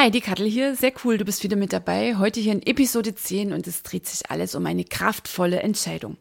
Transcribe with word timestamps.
Hi, 0.00 0.12
die 0.12 0.20
Kattel 0.20 0.46
hier. 0.46 0.76
Sehr 0.76 0.92
cool, 1.02 1.18
du 1.18 1.24
bist 1.24 1.42
wieder 1.42 1.56
mit 1.56 1.72
dabei. 1.72 2.14
Heute 2.18 2.38
hier 2.38 2.52
in 2.52 2.64
Episode 2.64 3.16
10 3.16 3.52
und 3.52 3.66
es 3.66 3.82
dreht 3.82 4.06
sich 4.06 4.30
alles 4.30 4.54
um 4.54 4.64
eine 4.64 4.84
kraftvolle 4.84 5.58
Entscheidung. 5.58 6.18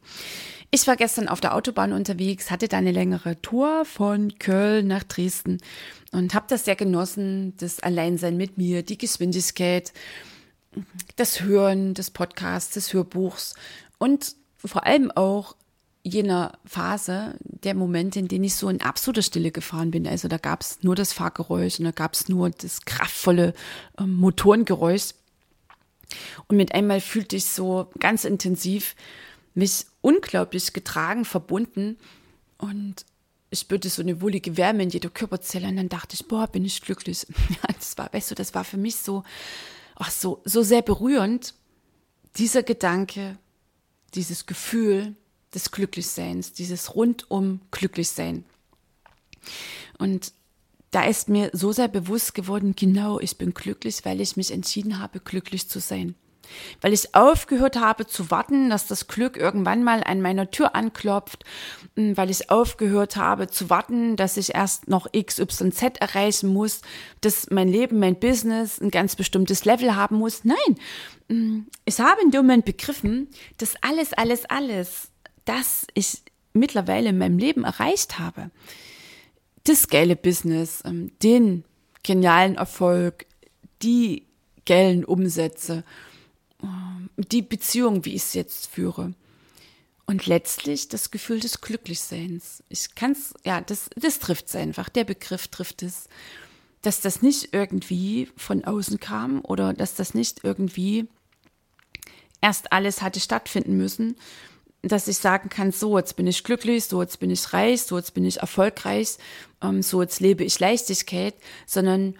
Ich 0.71 0.87
war 0.87 0.95
gestern 0.95 1.27
auf 1.27 1.41
der 1.41 1.53
Autobahn 1.53 1.93
unterwegs, 1.93 2.49
hatte 2.49 2.67
da 2.67 2.79
eine 2.79 2.91
längere 2.91 3.39
Tour 3.39 3.85
von 3.85 4.39
Köln 4.39 4.87
nach 4.87 5.03
Dresden 5.03 5.59
und 6.11 6.33
habe 6.33 6.47
das 6.49 6.65
sehr 6.65 6.75
genossen, 6.75 7.53
das 7.57 7.79
Alleinsein 7.79 8.35
mit 8.35 8.57
mir, 8.57 8.81
die 8.81 8.97
Geschwindigkeit, 8.97 9.93
das 11.15 11.41
Hören 11.41 11.93
des 11.93 12.09
Podcasts, 12.09 12.73
des 12.73 12.93
Hörbuchs 12.93 13.53
und 13.99 14.37
vor 14.57 14.87
allem 14.87 15.11
auch 15.11 15.55
jener 16.07 16.57
Phase, 16.65 17.35
der 17.39 17.75
Momente, 17.75 18.19
in 18.19 18.27
denen 18.27 18.45
ich 18.45 18.55
so 18.55 18.69
in 18.69 18.81
absoluter 18.81 19.21
Stille 19.21 19.51
gefahren 19.51 19.91
bin. 19.91 20.07
Also 20.07 20.27
da 20.27 20.37
gab 20.37 20.61
es 20.61 20.83
nur 20.83 20.95
das 20.95 21.13
Fahrgeräusch 21.13 21.79
und 21.79 21.85
da 21.85 21.91
gab 21.91 22.13
es 22.13 22.29
nur 22.29 22.49
das 22.49 22.85
kraftvolle 22.85 23.53
äh, 23.97 24.03
Motorengeräusch. 24.03 25.13
Und 26.47 26.57
mit 26.57 26.73
einmal 26.73 27.01
fühlte 27.01 27.35
ich 27.35 27.45
so 27.45 27.89
ganz 27.99 28.23
intensiv 28.23 28.95
mich 29.53 29.85
unglaublich 30.01 30.73
getragen, 30.73 31.25
verbunden 31.25 31.97
und 32.57 33.05
ich 33.49 33.59
spürte 33.59 33.89
so 33.89 34.01
eine 34.01 34.21
wohlige 34.21 34.57
Wärme 34.57 34.83
in 34.83 34.89
jeder 34.89 35.09
Körperzelle 35.09 35.67
und 35.67 35.77
dann 35.77 35.89
dachte 35.89 36.15
ich, 36.15 36.27
boah, 36.27 36.47
bin 36.47 36.65
ich 36.65 36.81
glücklich. 36.81 37.25
Ja, 37.49 37.73
das 37.73 37.97
war, 37.97 38.11
weißt 38.11 38.31
du, 38.31 38.35
das 38.35 38.53
war 38.53 38.63
für 38.63 38.77
mich 38.77 38.97
so, 38.97 39.23
ach 39.95 40.11
so, 40.11 40.41
so 40.45 40.63
sehr 40.63 40.81
berührend. 40.81 41.53
Dieser 42.35 42.61
Gedanke, 42.61 43.37
dieses 44.13 44.45
Gefühl, 44.45 45.15
des 45.53 45.71
Glücklichseins, 45.71 46.53
dieses 46.53 46.95
rundum 46.95 47.61
Glücklichsein. 47.71 48.45
Und 49.97 50.33
da 50.91 51.03
ist 51.03 51.29
mir 51.29 51.49
so 51.53 51.71
sehr 51.71 51.87
bewusst 51.87 52.33
geworden, 52.33 52.75
genau, 52.75 53.19
ich 53.19 53.37
bin 53.37 53.53
glücklich, 53.53 54.05
weil 54.05 54.21
ich 54.21 54.37
mich 54.37 54.51
entschieden 54.51 54.99
habe, 54.99 55.19
glücklich 55.19 55.69
zu 55.69 55.79
sein. 55.79 56.15
Weil 56.79 56.93
ich 56.93 57.13
aufgehört 57.13 57.75
habe 57.77 58.07
zu 58.07 58.31
warten, 58.31 58.69
dass 58.69 58.87
das 58.87 59.07
Glück 59.07 59.35
irgendwann 59.35 59.83
mal 59.83 60.01
an 60.01 60.21
meiner 60.21 60.49
Tür 60.49 60.75
anklopft, 60.75 61.43
hm, 61.97 62.15
weil 62.15 62.29
ich 62.29 62.49
aufgehört 62.49 63.17
habe 63.17 63.47
zu 63.49 63.69
warten, 63.69 64.15
dass 64.15 64.37
ich 64.37 64.55
erst 64.55 64.87
noch 64.87 65.07
X, 65.11 65.39
Y, 65.39 65.73
Z 65.73 65.97
erreichen 65.97 66.53
muss, 66.53 66.81
dass 67.19 67.49
mein 67.49 67.67
Leben, 67.67 67.99
mein 67.99 68.17
Business 68.17 68.79
ein 68.79 68.91
ganz 68.91 69.17
bestimmtes 69.17 69.65
Level 69.65 69.95
haben 69.95 70.15
muss. 70.17 70.45
Nein, 70.45 70.77
hm, 71.27 71.67
ich 71.83 71.99
habe 71.99 72.21
in 72.21 72.31
dem 72.31 72.45
Moment 72.45 72.63
begriffen, 72.63 73.27
dass 73.57 73.75
alles, 73.81 74.13
alles, 74.13 74.45
alles 74.45 75.11
das 75.47 75.87
ich 75.93 76.21
mittlerweile 76.53 77.09
in 77.09 77.17
meinem 77.17 77.37
Leben 77.37 77.63
erreicht 77.63 78.19
habe. 78.19 78.51
Das 79.63 79.87
geile 79.87 80.15
Business, 80.15 80.81
ähm, 80.85 81.11
den 81.23 81.63
genialen 82.03 82.55
Erfolg, 82.55 83.25
die 83.81 84.25
geilen 84.65 85.05
Umsätze, 85.05 85.83
ähm, 86.61 87.09
die 87.17 87.41
Beziehung, 87.41 88.05
wie 88.05 88.15
ich 88.15 88.23
es 88.23 88.33
jetzt 88.33 88.67
führe. 88.67 89.13
Und 90.05 90.25
letztlich 90.25 90.87
das 90.87 91.11
Gefühl 91.11 91.41
des 91.41 91.59
Glücklichseins. 91.59 92.63
Ich 92.69 92.95
kann 92.95 93.11
es, 93.11 93.33
ja, 93.43 93.59
das, 93.59 93.89
das 93.97 94.19
trifft 94.19 94.47
es 94.47 94.55
einfach. 94.55 94.87
Der 94.87 95.03
Begriff 95.03 95.49
trifft 95.49 95.83
es. 95.83 96.07
Dass 96.81 97.01
das 97.01 97.21
nicht 97.21 97.53
irgendwie 97.53 98.29
von 98.37 98.63
außen 98.63 98.99
kam 98.99 99.41
oder 99.43 99.73
dass 99.73 99.95
das 99.95 100.13
nicht 100.13 100.43
irgendwie 100.43 101.07
erst 102.39 102.71
alles 102.71 103.01
hatte 103.01 103.19
stattfinden 103.19 103.75
müssen, 103.75 104.15
dass 104.83 105.07
ich 105.07 105.17
sagen 105.17 105.49
kann, 105.49 105.71
so 105.71 105.97
jetzt 105.97 106.15
bin 106.15 106.27
ich 106.27 106.43
glücklich, 106.43 106.85
so 106.85 107.01
jetzt 107.01 107.19
bin 107.19 107.29
ich 107.29 107.53
reich, 107.53 107.83
so 107.83 107.97
jetzt 107.97 108.13
bin 108.13 108.25
ich 108.25 108.37
erfolgreich, 108.37 109.17
ähm, 109.61 109.81
so 109.81 110.01
jetzt 110.01 110.19
lebe 110.19 110.43
ich 110.43 110.59
Leichtigkeit, 110.59 111.35
sondern 111.65 112.15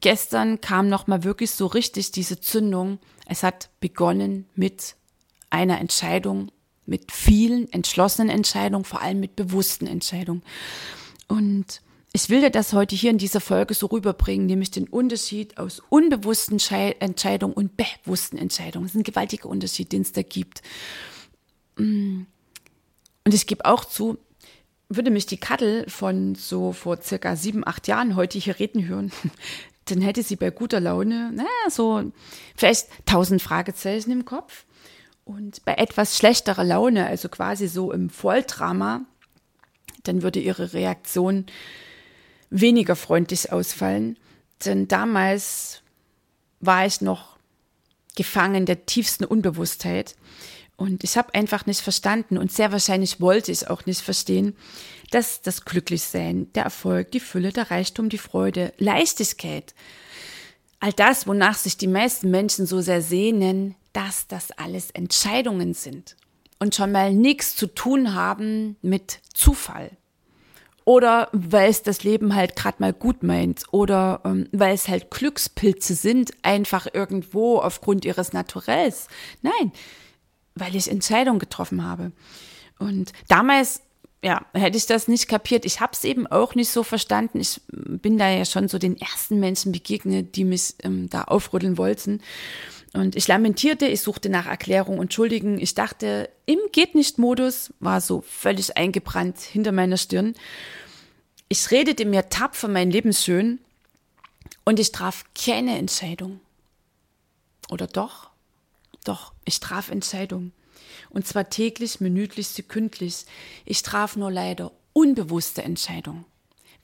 gestern 0.00 0.60
kam 0.60 0.88
noch 0.88 1.06
mal 1.06 1.24
wirklich 1.24 1.50
so 1.50 1.66
richtig 1.66 2.12
diese 2.12 2.40
Zündung. 2.40 2.98
Es 3.26 3.42
hat 3.42 3.70
begonnen 3.80 4.46
mit 4.54 4.96
einer 5.50 5.80
Entscheidung, 5.80 6.50
mit 6.86 7.12
vielen 7.12 7.72
entschlossenen 7.72 8.28
Entscheidungen, 8.28 8.84
vor 8.84 9.00
allem 9.00 9.20
mit 9.20 9.36
bewussten 9.36 9.86
Entscheidungen. 9.86 10.42
Und 11.28 11.80
ich 12.12 12.28
will 12.28 12.42
dir 12.42 12.50
das 12.50 12.74
heute 12.74 12.94
hier 12.94 13.10
in 13.10 13.18
dieser 13.18 13.40
Folge 13.40 13.72
so 13.72 13.86
rüberbringen, 13.86 14.46
nämlich 14.46 14.70
den 14.70 14.86
Unterschied 14.86 15.56
aus 15.56 15.80
unbewussten 15.88 16.58
Entscheidungen 17.00 17.54
und 17.54 17.72
bewussten 17.76 18.36
Entscheidungen. 18.36 18.84
Das 18.84 18.94
ist 18.94 19.00
ein 19.00 19.04
gewaltiger 19.04 19.48
Unterschied, 19.48 19.92
den 19.92 20.02
es 20.02 20.12
da 20.12 20.20
gibt. 20.20 20.60
Mm. 21.76 22.22
Und 23.24 23.34
ich 23.34 23.46
gebe 23.46 23.64
auch 23.64 23.84
zu, 23.84 24.18
würde 24.88 25.10
mich 25.10 25.26
die 25.26 25.38
Kattel 25.38 25.88
von 25.88 26.34
so 26.34 26.72
vor 26.72 27.00
circa 27.00 27.36
sieben, 27.36 27.66
acht 27.66 27.88
Jahren 27.88 28.16
heute 28.16 28.38
hier 28.38 28.58
reden 28.58 28.86
hören, 28.86 29.12
dann 29.86 30.00
hätte 30.00 30.22
sie 30.22 30.36
bei 30.36 30.50
guter 30.50 30.80
Laune, 30.80 31.32
naja, 31.32 31.48
so 31.70 32.12
vielleicht 32.56 32.88
tausend 33.06 33.42
Fragezeichen 33.42 34.10
im 34.10 34.24
Kopf. 34.24 34.64
Und 35.24 35.64
bei 35.64 35.74
etwas 35.74 36.16
schlechterer 36.16 36.64
Laune, 36.64 37.06
also 37.06 37.28
quasi 37.28 37.68
so 37.68 37.92
im 37.92 38.10
Volldrama, 38.10 39.02
dann 40.02 40.22
würde 40.22 40.40
ihre 40.40 40.72
Reaktion 40.72 41.46
weniger 42.50 42.96
freundlich 42.96 43.52
ausfallen. 43.52 44.18
Denn 44.64 44.88
damals 44.88 45.82
war 46.60 46.86
ich 46.86 47.00
noch 47.00 47.36
gefangen 48.16 48.66
der 48.66 48.86
tiefsten 48.86 49.24
Unbewusstheit. 49.24 50.16
Und 50.82 51.04
ich 51.04 51.16
habe 51.16 51.32
einfach 51.32 51.64
nicht 51.64 51.80
verstanden 51.80 52.36
und 52.36 52.50
sehr 52.50 52.72
wahrscheinlich 52.72 53.20
wollte 53.20 53.52
ich 53.52 53.70
auch 53.70 53.86
nicht 53.86 54.00
verstehen, 54.00 54.56
dass 55.12 55.40
das 55.40 55.64
Glücklichsein, 55.64 56.52
der 56.54 56.64
Erfolg, 56.64 57.12
die 57.12 57.20
Fülle, 57.20 57.52
der 57.52 57.70
Reichtum, 57.70 58.08
die 58.08 58.18
Freude, 58.18 58.72
Leichtigkeit, 58.78 59.76
all 60.80 60.92
das, 60.92 61.28
wonach 61.28 61.56
sich 61.56 61.76
die 61.76 61.86
meisten 61.86 62.32
Menschen 62.32 62.66
so 62.66 62.80
sehr 62.80 63.00
sehnen, 63.00 63.76
dass 63.92 64.26
das 64.26 64.50
alles 64.50 64.90
Entscheidungen 64.90 65.72
sind 65.72 66.16
und 66.58 66.74
schon 66.74 66.90
mal 66.90 67.14
nichts 67.14 67.54
zu 67.54 67.68
tun 67.68 68.14
haben 68.14 68.76
mit 68.82 69.20
Zufall. 69.32 69.92
Oder 70.84 71.28
weil 71.30 71.70
es 71.70 71.84
das 71.84 72.02
Leben 72.02 72.34
halt 72.34 72.56
gerade 72.56 72.78
mal 72.80 72.92
gut 72.92 73.22
meint. 73.22 73.62
Oder 73.70 74.20
ähm, 74.24 74.48
weil 74.50 74.74
es 74.74 74.88
halt 74.88 75.12
Glückspilze 75.12 75.94
sind, 75.94 76.32
einfach 76.42 76.88
irgendwo 76.92 77.58
aufgrund 77.58 78.04
ihres 78.04 78.32
Naturells. 78.32 79.06
Nein, 79.42 79.70
weil 80.54 80.76
ich 80.76 80.90
Entscheidungen 80.90 81.38
getroffen 81.38 81.84
habe. 81.84 82.12
Und 82.78 83.12
damals 83.28 83.82
ja, 84.24 84.46
hätte 84.54 84.76
ich 84.76 84.86
das 84.86 85.08
nicht 85.08 85.26
kapiert. 85.28 85.64
Ich 85.64 85.80
habe 85.80 85.92
es 85.94 86.04
eben 86.04 86.26
auch 86.28 86.54
nicht 86.54 86.70
so 86.70 86.84
verstanden. 86.84 87.40
Ich 87.40 87.60
bin 87.68 88.18
da 88.18 88.30
ja 88.30 88.44
schon 88.44 88.68
so 88.68 88.78
den 88.78 88.96
ersten 89.00 89.40
Menschen 89.40 89.72
begegnet, 89.72 90.36
die 90.36 90.44
mich 90.44 90.76
ähm, 90.84 91.10
da 91.10 91.22
aufrütteln 91.24 91.76
wollten. 91.76 92.20
Und 92.92 93.16
ich 93.16 93.26
lamentierte, 93.26 93.86
ich 93.86 94.02
suchte 94.02 94.28
nach 94.28 94.46
Erklärung 94.46 94.98
und 94.98 95.12
Schuldigen. 95.12 95.58
Ich 95.58 95.74
dachte, 95.74 96.30
im 96.46 96.58
Geht 96.72 96.94
nicht 96.94 97.18
Modus 97.18 97.72
war 97.80 98.00
so 98.00 98.20
völlig 98.20 98.76
eingebrannt 98.76 99.40
hinter 99.40 99.72
meiner 99.72 99.96
Stirn. 99.96 100.34
Ich 101.48 101.70
redete 101.70 102.04
mir 102.04 102.28
tapfer 102.28 102.68
mein 102.68 102.90
Leben 102.90 103.12
schön 103.12 103.58
und 104.64 104.78
ich 104.78 104.92
traf 104.92 105.24
keine 105.34 105.78
Entscheidung. 105.78 106.40
Oder 107.70 107.86
doch? 107.86 108.31
Doch, 109.04 109.32
ich 109.44 109.60
traf 109.60 109.90
Entscheidungen. 109.90 110.52
Und 111.10 111.26
zwar 111.26 111.50
täglich, 111.50 112.00
minütlich, 112.00 112.48
sekündlich. 112.48 113.26
Ich 113.64 113.82
traf 113.82 114.16
nur 114.16 114.30
leider 114.30 114.72
unbewusste 114.92 115.62
Entscheidungen. 115.62 116.24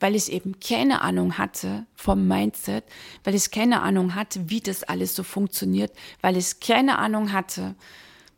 Weil 0.01 0.15
ich 0.15 0.31
eben 0.31 0.61
keine 0.61 1.03
Ahnung 1.03 1.39
hatte 1.39 1.87
vom 1.95 2.29
Mindset, 2.29 2.85
weil 3.25 3.35
ich 3.35 3.51
keine 3.51 3.83
Ahnung 3.83 4.15
hatte, 4.15 4.49
wie 4.49 4.61
das 4.61 4.85
alles 4.85 5.17
so 5.17 5.25
funktioniert, 5.25 5.93
weil 6.21 6.37
ich 6.37 6.61
keine 6.61 6.99
Ahnung 6.99 7.33
hatte, 7.33 7.75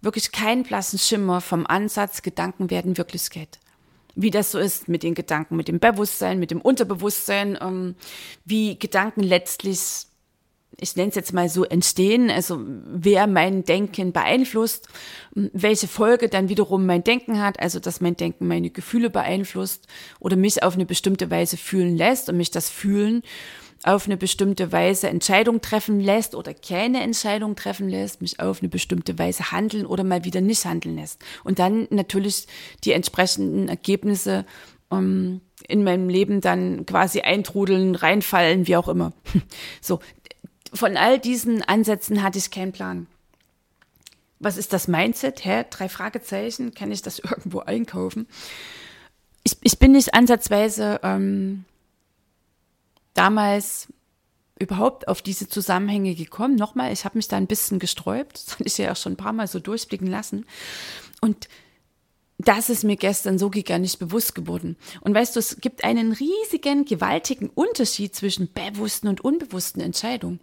wirklich 0.00 0.32
keinen 0.32 0.62
blassen 0.62 0.98
Schimmer 0.98 1.42
vom 1.42 1.66
Ansatz, 1.66 2.22
Gedanken 2.22 2.70
werden 2.70 2.96
Wirklichkeit. 2.96 3.58
Wie 4.14 4.30
das 4.30 4.52
so 4.52 4.58
ist 4.58 4.88
mit 4.88 5.02
den 5.02 5.14
Gedanken, 5.14 5.56
mit 5.56 5.68
dem 5.68 5.78
Bewusstsein, 5.80 6.38
mit 6.38 6.50
dem 6.50 6.62
Unterbewusstsein, 6.62 7.58
ähm, 7.60 7.94
wie 8.44 8.78
Gedanken 8.78 9.22
letztlich 9.22 10.06
ich 10.78 10.96
nenne 10.96 11.10
es 11.10 11.14
jetzt 11.14 11.32
mal 11.32 11.48
so, 11.48 11.64
entstehen, 11.64 12.30
also 12.30 12.60
wer 12.62 13.26
mein 13.26 13.64
Denken 13.64 14.12
beeinflusst, 14.12 14.88
welche 15.34 15.88
Folge 15.88 16.28
dann 16.28 16.48
wiederum 16.48 16.86
mein 16.86 17.04
Denken 17.04 17.40
hat, 17.40 17.60
also 17.60 17.80
dass 17.80 18.00
mein 18.00 18.16
Denken 18.16 18.46
meine 18.46 18.70
Gefühle 18.70 19.10
beeinflusst 19.10 19.86
oder 20.20 20.36
mich 20.36 20.62
auf 20.62 20.74
eine 20.74 20.86
bestimmte 20.86 21.30
Weise 21.30 21.56
fühlen 21.56 21.96
lässt 21.96 22.28
und 22.28 22.36
mich 22.36 22.50
das 22.50 22.70
Fühlen 22.70 23.22
auf 23.82 24.06
eine 24.06 24.16
bestimmte 24.16 24.72
Weise 24.72 25.08
Entscheidung 25.08 25.60
treffen 25.60 26.00
lässt 26.00 26.34
oder 26.34 26.52
keine 26.52 27.02
Entscheidung 27.02 27.56
treffen 27.56 27.88
lässt, 27.88 28.20
mich 28.20 28.38
auf 28.38 28.60
eine 28.60 28.68
bestimmte 28.68 29.18
Weise 29.18 29.52
handeln 29.52 29.86
oder 29.86 30.04
mal 30.04 30.24
wieder 30.24 30.42
nicht 30.42 30.64
handeln 30.66 30.96
lässt. 30.96 31.22
Und 31.44 31.58
dann 31.58 31.86
natürlich 31.90 32.46
die 32.84 32.92
entsprechenden 32.92 33.68
Ergebnisse 33.68 34.44
ähm, 34.90 35.40
in 35.66 35.84
meinem 35.84 36.08
Leben 36.08 36.40
dann 36.40 36.84
quasi 36.84 37.20
eintrudeln, 37.20 37.94
reinfallen, 37.94 38.66
wie 38.66 38.76
auch 38.76 38.88
immer. 38.88 39.12
So, 39.80 40.00
von 40.72 40.96
all 40.96 41.18
diesen 41.18 41.62
Ansätzen 41.62 42.22
hatte 42.22 42.38
ich 42.38 42.50
keinen 42.50 42.72
Plan. 42.72 43.06
Was 44.38 44.56
ist 44.56 44.72
das 44.72 44.88
Mindset? 44.88 45.44
Hä? 45.44 45.64
Drei 45.68 45.88
Fragezeichen. 45.88 46.74
Kann 46.74 46.92
ich 46.92 47.02
das 47.02 47.18
irgendwo 47.18 47.60
einkaufen? 47.60 48.26
Ich, 49.44 49.56
ich 49.62 49.78
bin 49.78 49.92
nicht 49.92 50.14
ansatzweise 50.14 51.00
ähm, 51.02 51.64
damals 53.14 53.88
überhaupt 54.58 55.08
auf 55.08 55.22
diese 55.22 55.48
Zusammenhänge 55.48 56.14
gekommen. 56.14 56.54
Nochmal, 56.54 56.92
ich 56.92 57.04
habe 57.04 57.18
mich 57.18 57.28
da 57.28 57.36
ein 57.36 57.46
bisschen 57.46 57.78
gesträubt. 57.78 58.34
Das 58.34 58.54
hatte 58.58 58.64
ich 58.64 58.78
ja 58.78 58.92
auch 58.92 58.96
schon 58.96 59.12
ein 59.12 59.18
paar 59.18 59.32
Mal 59.32 59.46
so 59.46 59.58
durchblicken 59.58 60.06
lassen. 60.06 60.46
Und 61.20 61.48
das 62.46 62.70
ist 62.70 62.84
mir 62.84 62.96
gestern 62.96 63.38
so 63.38 63.50
gigantisch 63.50 63.98
bewusst 63.98 64.34
geworden. 64.34 64.76
Und 65.00 65.14
weißt 65.14 65.36
du, 65.36 65.40
es 65.40 65.60
gibt 65.60 65.84
einen 65.84 66.12
riesigen, 66.12 66.84
gewaltigen 66.84 67.48
Unterschied 67.48 68.14
zwischen 68.14 68.52
bewussten 68.52 69.08
und 69.08 69.20
unbewussten 69.22 69.82
Entscheidungen. 69.82 70.40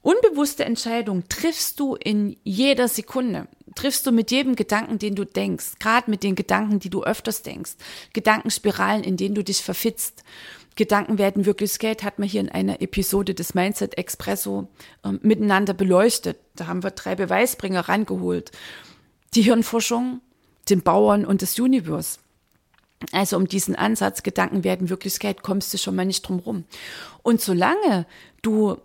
Unbewusste 0.00 0.64
Entscheidungen 0.64 1.24
triffst 1.28 1.80
du 1.80 1.96
in 1.96 2.36
jeder 2.44 2.88
Sekunde. 2.88 3.48
Triffst 3.74 4.06
du 4.06 4.12
mit 4.12 4.30
jedem 4.30 4.56
Gedanken, 4.56 4.98
den 4.98 5.14
du 5.14 5.24
denkst, 5.24 5.78
gerade 5.78 6.10
mit 6.10 6.22
den 6.22 6.34
Gedanken, 6.34 6.78
die 6.78 6.90
du 6.90 7.04
öfters 7.04 7.42
denkst, 7.42 7.72
Gedankenspiralen, 8.12 9.04
in 9.04 9.16
denen 9.16 9.34
du 9.34 9.44
dich 9.44 9.62
verfitzt. 9.62 10.24
Gedanken 10.76 11.18
werden 11.18 11.44
Wirklichkeit, 11.44 12.04
hat 12.04 12.20
man 12.20 12.28
hier 12.28 12.40
in 12.40 12.48
einer 12.48 12.80
Episode 12.80 13.34
des 13.34 13.54
Mindset 13.54 13.98
Expresso 13.98 14.68
äh, 15.04 15.10
miteinander 15.22 15.74
beleuchtet. 15.74 16.38
Da 16.54 16.68
haben 16.68 16.84
wir 16.84 16.92
drei 16.92 17.16
Beweisbringer 17.16 17.88
rangeholt. 17.88 18.52
Die 19.34 19.42
Hirnforschung, 19.42 20.20
den 20.70 20.82
Bauern 20.82 21.24
und 21.24 21.42
das 21.42 21.58
Universe. 21.58 22.18
Also 23.12 23.36
um 23.36 23.46
diesen 23.46 23.76
Ansatz, 23.76 24.22
Gedanken 24.22 24.64
werden 24.64 24.88
Wirklichkeit, 24.88 25.42
kommst 25.42 25.72
du 25.72 25.78
schon 25.78 25.94
mal 25.94 26.04
nicht 26.04 26.22
drum 26.22 26.40
rum. 26.40 26.64
Und 27.22 27.40
solange 27.40 28.06
du 28.42 28.76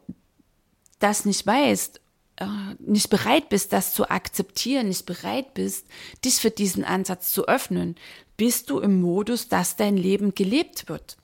das 0.99 1.25
nicht 1.25 1.45
weißt, 1.45 1.99
äh, 2.37 2.45
nicht 2.79 3.09
bereit 3.09 3.49
bist, 3.49 3.73
das 3.73 3.93
zu 3.93 4.09
akzeptieren, 4.09 4.87
nicht 4.87 5.05
bereit 5.05 5.53
bist, 5.53 5.87
dich 6.23 6.35
für 6.35 6.51
diesen 6.51 6.83
Ansatz 6.83 7.31
zu 7.31 7.47
öffnen, 7.47 7.95
bist 8.37 8.69
du 8.69 8.79
im 8.79 9.01
Modus, 9.01 9.47
dass 9.47 9.75
dein 9.75 9.97
Leben 9.97 10.35
gelebt 10.35 10.89
wird 10.89 11.17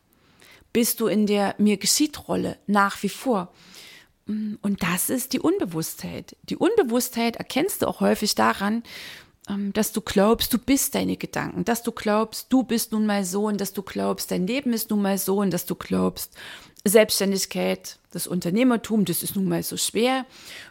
bist 0.73 1.00
du 1.00 1.07
in 1.07 1.25
der 1.25 1.56
mir 1.57 1.77
geschieht 1.77 2.27
Rolle 2.27 2.57
nach 2.67 3.01
wie 3.03 3.09
vor. 3.09 3.53
Und 4.27 4.83
das 4.83 5.09
ist 5.09 5.33
die 5.33 5.39
Unbewusstheit. 5.39 6.35
Die 6.44 6.57
Unbewusstheit 6.57 7.38
erkennst 7.38 7.81
du 7.81 7.88
auch 7.88 8.00
häufig 8.00 8.35
daran, 8.35 8.83
dass 9.73 9.91
du 9.91 10.01
glaubst, 10.01 10.53
du 10.53 10.57
bist 10.57 10.95
deine 10.95 11.17
Gedanken, 11.17 11.65
dass 11.65 11.81
du 11.81 11.91
glaubst, 11.91 12.47
du 12.53 12.63
bist 12.63 12.91
nun 12.91 13.05
mal 13.05 13.23
so 13.23 13.47
und 13.47 13.59
dass 13.59 13.73
du 13.73 13.81
glaubst, 13.81 14.31
dein 14.31 14.45
Leben 14.45 14.73
ist 14.73 14.89
nun 14.89 15.01
mal 15.01 15.17
so 15.17 15.37
und 15.37 15.51
dass 15.51 15.65
du 15.65 15.75
glaubst, 15.75 16.33
Selbstständigkeit, 16.85 17.97
das 18.11 18.27
Unternehmertum, 18.27 19.05
das 19.05 19.23
ist 19.23 19.35
nun 19.35 19.49
mal 19.49 19.63
so 19.63 19.75
schwer 19.75 20.25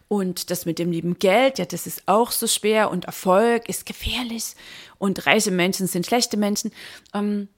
und 0.09 0.51
das 0.51 0.65
mit 0.65 0.79
dem 0.79 0.91
lieben 0.91 1.19
Geld, 1.19 1.59
ja, 1.59 1.65
das 1.65 1.87
ist 1.87 2.03
auch 2.07 2.31
so 2.31 2.47
schwer 2.47 2.91
und 2.91 3.05
Erfolg 3.05 3.69
ist 3.69 3.85
gefährlich 3.85 4.55
und 4.99 5.27
reiche 5.27 5.51
Menschen 5.51 5.87
sind 5.87 6.07
schlechte 6.07 6.37
Menschen. 6.37 6.73
Ähm, 7.15 7.49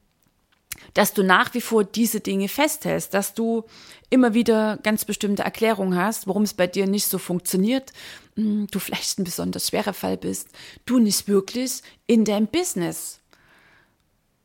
dass 0.94 1.12
du 1.12 1.22
nach 1.22 1.54
wie 1.54 1.60
vor 1.60 1.84
diese 1.84 2.20
Dinge 2.20 2.48
festhältst, 2.48 3.14
dass 3.14 3.34
du 3.34 3.64
immer 4.08 4.34
wieder 4.34 4.78
ganz 4.82 5.04
bestimmte 5.04 5.42
Erklärungen 5.42 5.96
hast, 5.96 6.26
warum 6.26 6.42
es 6.42 6.54
bei 6.54 6.66
dir 6.66 6.86
nicht 6.86 7.06
so 7.06 7.18
funktioniert, 7.18 7.92
hm, 8.36 8.66
du 8.70 8.78
vielleicht 8.78 9.18
ein 9.18 9.24
besonders 9.24 9.68
schwerer 9.68 9.92
Fall 9.92 10.16
bist, 10.16 10.48
du 10.86 10.98
nicht 10.98 11.28
wirklich 11.28 11.82
in 12.06 12.24
dein 12.24 12.46
Business, 12.48 13.20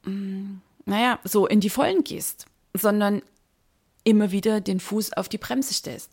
hm, 0.04 0.62
naja, 0.86 1.20
so 1.24 1.48
in 1.48 1.60
die 1.60 1.70
Vollen 1.70 2.04
gehst, 2.04 2.46
sondern 2.74 3.22
immer 4.04 4.32
wieder 4.32 4.62
den 4.62 4.80
Fuß 4.80 5.14
auf 5.14 5.28
die 5.28 5.40
Bremse 5.40 5.74
stellst. 5.74 6.12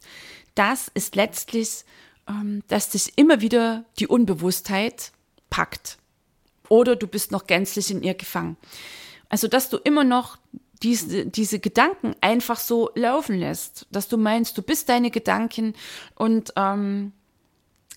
Das 0.54 0.90
ist 0.94 1.14
letztlich, 1.14 1.84
ähm, 2.28 2.62
dass 2.69 2.90
dich 2.90 3.12
immer 3.16 3.40
wieder 3.40 3.84
die 3.98 4.06
Unbewusstheit 4.06 5.12
packt. 5.50 5.98
Oder 6.69 6.96
du 6.96 7.06
bist 7.06 7.32
noch 7.32 7.46
gänzlich 7.46 7.90
in 7.90 8.02
ihr 8.02 8.14
gefangen. 8.14 8.56
Also, 9.32 9.49
dass 9.49 9.70
du 9.70 9.79
immer 9.79 10.05
noch 10.05 10.37
diese, 10.82 11.25
diese 11.25 11.58
Gedanken 11.58 12.14
einfach 12.20 12.58
so 12.58 12.90
laufen 12.94 13.38
lässt, 13.38 13.87
dass 13.90 14.06
du 14.06 14.19
meinst, 14.19 14.58
du 14.58 14.62
bist 14.62 14.90
deine 14.90 15.11
Gedanken 15.11 15.73
und 16.17 16.52
ähm, 16.56 17.12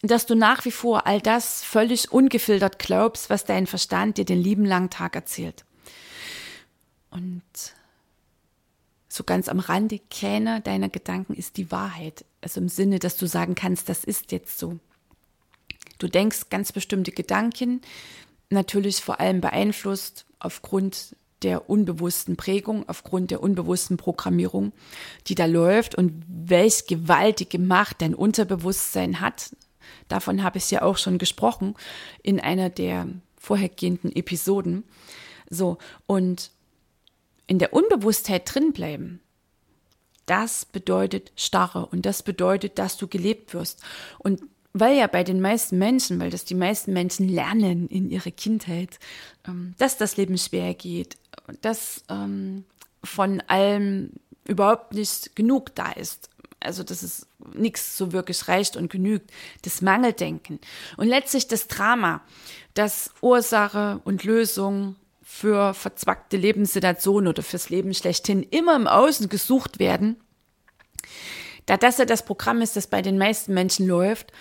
dass 0.02 0.26
du 0.26 0.36
nach 0.36 0.64
wie 0.64 0.72
vor 0.72 1.06
all 1.08 1.20
das 1.20 1.62
völlig 1.62 2.10
ungefiltert 2.10 2.80
glaubst, 2.80 3.30
was 3.30 3.44
dein 3.44 3.68
Verstand 3.68 4.18
dir 4.18 4.24
den 4.24 4.42
lieben 4.42 4.64
langen 4.64 4.90
Tag 4.90 5.14
erzählt. 5.18 5.66
Und 7.10 7.44
so 9.10 9.26
ganz 9.26 9.50
am 9.50 9.60
Rande, 9.60 10.00
keiner 10.10 10.62
deiner 10.62 10.88
Gedanken 10.88 11.34
ist 11.34 11.58
die 11.58 11.70
Wahrheit. 11.70 12.24
Also 12.40 12.62
im 12.62 12.70
Sinne, 12.70 13.00
dass 13.00 13.18
du 13.18 13.28
sagen 13.28 13.56
kannst, 13.56 13.90
das 13.90 14.06
ist 14.06 14.32
jetzt 14.32 14.58
so. 14.58 14.80
Du 15.98 16.08
denkst 16.08 16.50
ganz 16.50 16.72
bestimmte 16.72 17.12
Gedanken, 17.12 17.82
natürlich 18.50 19.02
vor 19.02 19.20
allem 19.20 19.42
beeinflusst 19.42 20.26
aufgrund 20.40 21.18
der 21.46 21.70
unbewussten 21.70 22.38
Prägung, 22.38 22.90
aufgrund 22.90 23.30
der 23.30 23.44
unbewussten 23.44 23.98
Programmierung, 23.98 24.74
die 25.28 25.36
da 25.36 25.46
läuft 25.46 25.94
und 25.94 26.24
welch 26.28 26.88
gewaltige 26.88 27.60
Macht 27.60 28.02
dein 28.02 28.16
Unterbewusstsein 28.16 29.22
hat. 29.22 29.56
Davon 30.08 30.44
habe 30.44 30.58
ich 30.58 30.72
ja 30.72 30.82
auch 30.82 30.98
schon 30.98 31.20
gesprochen 31.20 31.76
in 32.24 32.40
einer 32.40 32.72
der 32.72 33.08
vorhergehenden 33.38 34.14
Episoden. 34.16 34.84
So, 35.48 35.78
und 36.08 36.50
in 37.46 37.60
der 37.60 37.74
Unbewusstheit 37.74 38.52
drinbleiben, 38.52 39.20
das 40.26 40.66
bedeutet 40.66 41.32
Starre 41.36 41.86
und 41.86 42.08
das 42.08 42.24
bedeutet, 42.24 42.80
dass 42.80 42.98
du 42.98 43.08
gelebt 43.08 43.54
wirst. 43.54 43.84
Und 44.18 44.42
weil 44.78 44.98
ja 44.98 45.08
bei 45.08 45.24
den 45.24 45.40
meisten 45.40 45.78
Menschen, 45.78 46.20
weil 46.20 46.32
das 46.32 46.44
die 46.44 46.54
meisten 46.54 46.92
Menschen 46.92 47.30
lernen 47.30 47.88
in 47.88 48.10
ihrer 48.10 48.32
Kindheit, 48.32 49.00
ähm, 49.48 49.74
dass 49.78 49.98
das 49.98 50.18
Leben 50.18 50.38
schwer 50.38 50.74
geht, 50.74 51.16
dass 51.62 52.04
ähm, 52.10 52.66
von 53.04 53.42
allem 53.42 54.12
überhaupt 54.48 54.94
nicht 54.94 55.36
genug 55.36 55.76
da 55.76 55.92
ist. 55.92 56.30
Also, 56.60 56.84
dass 56.84 57.04
es 57.04 57.28
nichts 57.54 57.96
so 57.98 58.12
wirklich 58.12 58.48
reicht 58.48 58.76
und 58.76 58.92
genügt. 58.92 59.32
Das 59.64 59.82
Mangeldenken. 59.82 60.60
Und 60.98 61.08
letztlich 61.08 61.48
das 61.48 61.68
Drama, 61.68 62.22
dass 62.74 63.12
Ursache 63.22 64.02
und 64.04 64.24
Lösung 64.24 64.96
für 65.22 65.74
verzwackte 65.74 66.38
Lebenssituationen 66.38 67.28
oder 67.28 67.44
fürs 67.44 67.70
Leben 67.70 67.94
schlechthin 67.94 68.42
immer 68.44 68.76
im 68.76 68.88
Außen 68.88 69.30
gesucht 69.30 69.80
werden. 69.80 70.16
Da 71.66 71.78
das 71.78 71.98
ja 71.98 72.06
das 72.06 72.26
Programm 72.26 72.62
ist, 72.62 72.76
das 72.76 72.88
bei 72.88 73.02
den 73.02 73.18
meisten 73.18 73.54
Menschen 73.54 73.88
läuft 73.88 74.32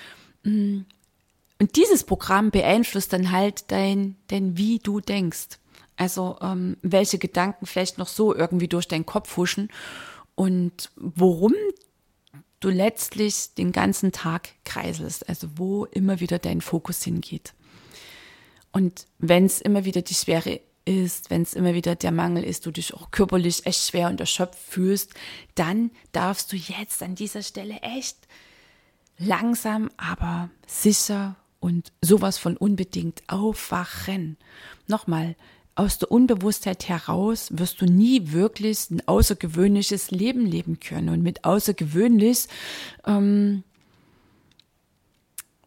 und 0.44 1.76
dieses 1.76 2.04
Programm 2.04 2.50
beeinflusst 2.50 3.12
dann 3.12 3.30
halt 3.30 3.70
dein, 3.70 4.16
dein 4.28 4.56
wie 4.56 4.78
du 4.78 5.00
denkst. 5.00 5.58
Also 5.96 6.38
ähm, 6.40 6.76
welche 6.82 7.18
Gedanken 7.18 7.66
vielleicht 7.66 7.98
noch 7.98 8.08
so 8.08 8.34
irgendwie 8.34 8.68
durch 8.68 8.88
deinen 8.88 9.06
Kopf 9.06 9.36
huschen 9.36 9.68
und 10.34 10.90
worum 10.96 11.54
du 12.60 12.70
letztlich 12.70 13.54
den 13.54 13.72
ganzen 13.72 14.10
Tag 14.10 14.48
kreiselst, 14.64 15.28
also 15.28 15.48
wo 15.56 15.84
immer 15.84 16.20
wieder 16.20 16.38
dein 16.38 16.60
Fokus 16.60 17.02
hingeht. 17.02 17.54
Und 18.72 19.06
wenn 19.18 19.44
es 19.44 19.60
immer 19.60 19.84
wieder 19.84 20.02
die 20.02 20.14
Schwere 20.14 20.60
ist, 20.84 21.30
wenn 21.30 21.42
es 21.42 21.54
immer 21.54 21.74
wieder 21.74 21.94
der 21.94 22.10
Mangel 22.10 22.42
ist, 22.42 22.66
du 22.66 22.70
dich 22.70 22.94
auch 22.94 23.10
körperlich 23.10 23.66
echt 23.66 23.86
schwer 23.86 24.08
und 24.08 24.20
erschöpft 24.20 24.58
fühlst, 24.58 25.14
dann 25.54 25.90
darfst 26.12 26.52
du 26.52 26.56
jetzt 26.56 27.02
an 27.02 27.14
dieser 27.14 27.42
Stelle 27.42 27.80
echt 27.82 28.16
langsam, 29.18 29.90
aber 29.96 30.50
sicher 30.66 31.36
und 31.60 31.92
sowas 32.02 32.36
von 32.38 32.56
unbedingt 32.56 33.22
aufwachen. 33.28 34.36
Nochmal, 34.86 35.36
aus 35.76 35.98
der 35.98 36.10
Unbewusstheit 36.10 36.88
heraus 36.88 37.48
wirst 37.50 37.80
du 37.80 37.86
nie 37.86 38.32
wirklich 38.32 38.90
ein 38.90 39.06
außergewöhnliches 39.06 40.10
Leben 40.10 40.46
leben 40.46 40.78
können. 40.78 41.08
Und 41.08 41.22
mit 41.22 41.44
außergewöhnlich 41.44 42.46
ähm, 43.06 43.64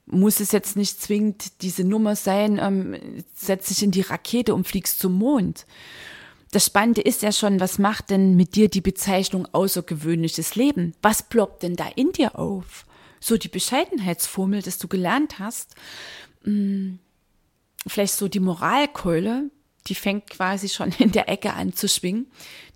muss 0.05 0.39
es 0.39 0.53
jetzt 0.53 0.77
nicht 0.77 1.01
zwingend 1.01 1.61
diese 1.61 1.83
Nummer 1.83 2.15
sein, 2.15 2.59
ähm, 2.61 2.95
setz 3.35 3.67
dich 3.67 3.83
in 3.83 3.91
die 3.91 4.01
Rakete 4.01 4.55
und 4.55 4.67
fliegst 4.67 4.99
zum 4.99 5.13
Mond. 5.13 5.65
das 6.51 6.65
Spannende 6.65 7.01
ist 7.01 7.23
ja 7.23 7.33
schon, 7.33 7.59
was 7.59 7.77
macht 7.77 8.09
denn 8.09 8.37
mit 8.37 8.55
dir 8.55 8.69
die 8.69 8.79
Bezeichnung 8.79 9.45
außergewöhnliches 9.53 10.55
Leben? 10.55 10.95
Was 11.01 11.21
ploppt 11.21 11.63
denn 11.63 11.75
da 11.75 11.87
in 11.95 12.13
dir 12.13 12.39
auf? 12.39 12.85
So 13.19 13.35
die 13.35 13.49
Bescheidenheitsformel, 13.49 14.61
dass 14.61 14.77
du 14.77 14.87
gelernt 14.87 15.39
hast, 15.39 15.75
hm, 16.43 16.99
vielleicht 17.85 18.13
so 18.13 18.29
die 18.29 18.39
Moralkeule, 18.39 19.49
die 19.87 19.95
fängt 19.95 20.29
quasi 20.29 20.69
schon 20.69 20.91
in 20.99 21.11
der 21.11 21.29
Ecke 21.29 21.53
an 21.53 21.73
zu 21.73 21.87
schwingen. 21.87 22.27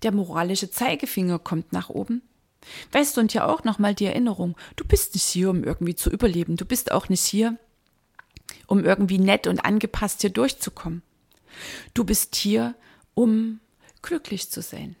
Der 0.02 0.12
moralische 0.12 0.70
Zeigefinger 0.70 1.38
kommt 1.38 1.72
nach 1.72 1.88
oben. 1.88 2.22
Weißt 2.92 3.16
du, 3.16 3.20
und 3.20 3.34
ja 3.34 3.46
auch 3.46 3.64
nochmal 3.64 3.94
die 3.94 4.06
Erinnerung, 4.06 4.56
du 4.76 4.84
bist 4.84 5.14
nicht 5.14 5.24
hier, 5.24 5.50
um 5.50 5.64
irgendwie 5.64 5.94
zu 5.94 6.10
überleben. 6.10 6.56
Du 6.56 6.64
bist 6.64 6.92
auch 6.92 7.08
nicht 7.08 7.24
hier, 7.24 7.58
um 8.66 8.84
irgendwie 8.84 9.18
nett 9.18 9.46
und 9.46 9.64
angepasst 9.64 10.20
hier 10.20 10.30
durchzukommen. 10.30 11.02
Du 11.92 12.04
bist 12.04 12.36
hier, 12.36 12.74
um 13.14 13.60
glücklich 14.00 14.50
zu 14.50 14.62
sein. 14.62 14.96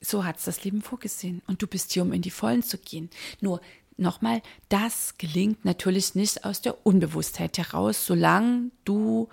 So 0.00 0.24
hat's 0.24 0.44
das 0.44 0.64
Leben 0.64 0.82
vorgesehen. 0.82 1.42
Und 1.46 1.62
du 1.62 1.66
bist 1.66 1.92
hier, 1.92 2.02
um 2.02 2.12
in 2.12 2.22
die 2.22 2.30
Vollen 2.30 2.62
zu 2.62 2.78
gehen. 2.78 3.10
Nur 3.40 3.60
nochmal, 3.96 4.42
das 4.68 5.16
gelingt 5.18 5.64
natürlich 5.64 6.14
nicht 6.14 6.44
aus 6.44 6.60
der 6.60 6.86
Unbewusstheit 6.86 7.58
heraus, 7.58 8.04
solange 8.06 8.70
du 8.84 9.28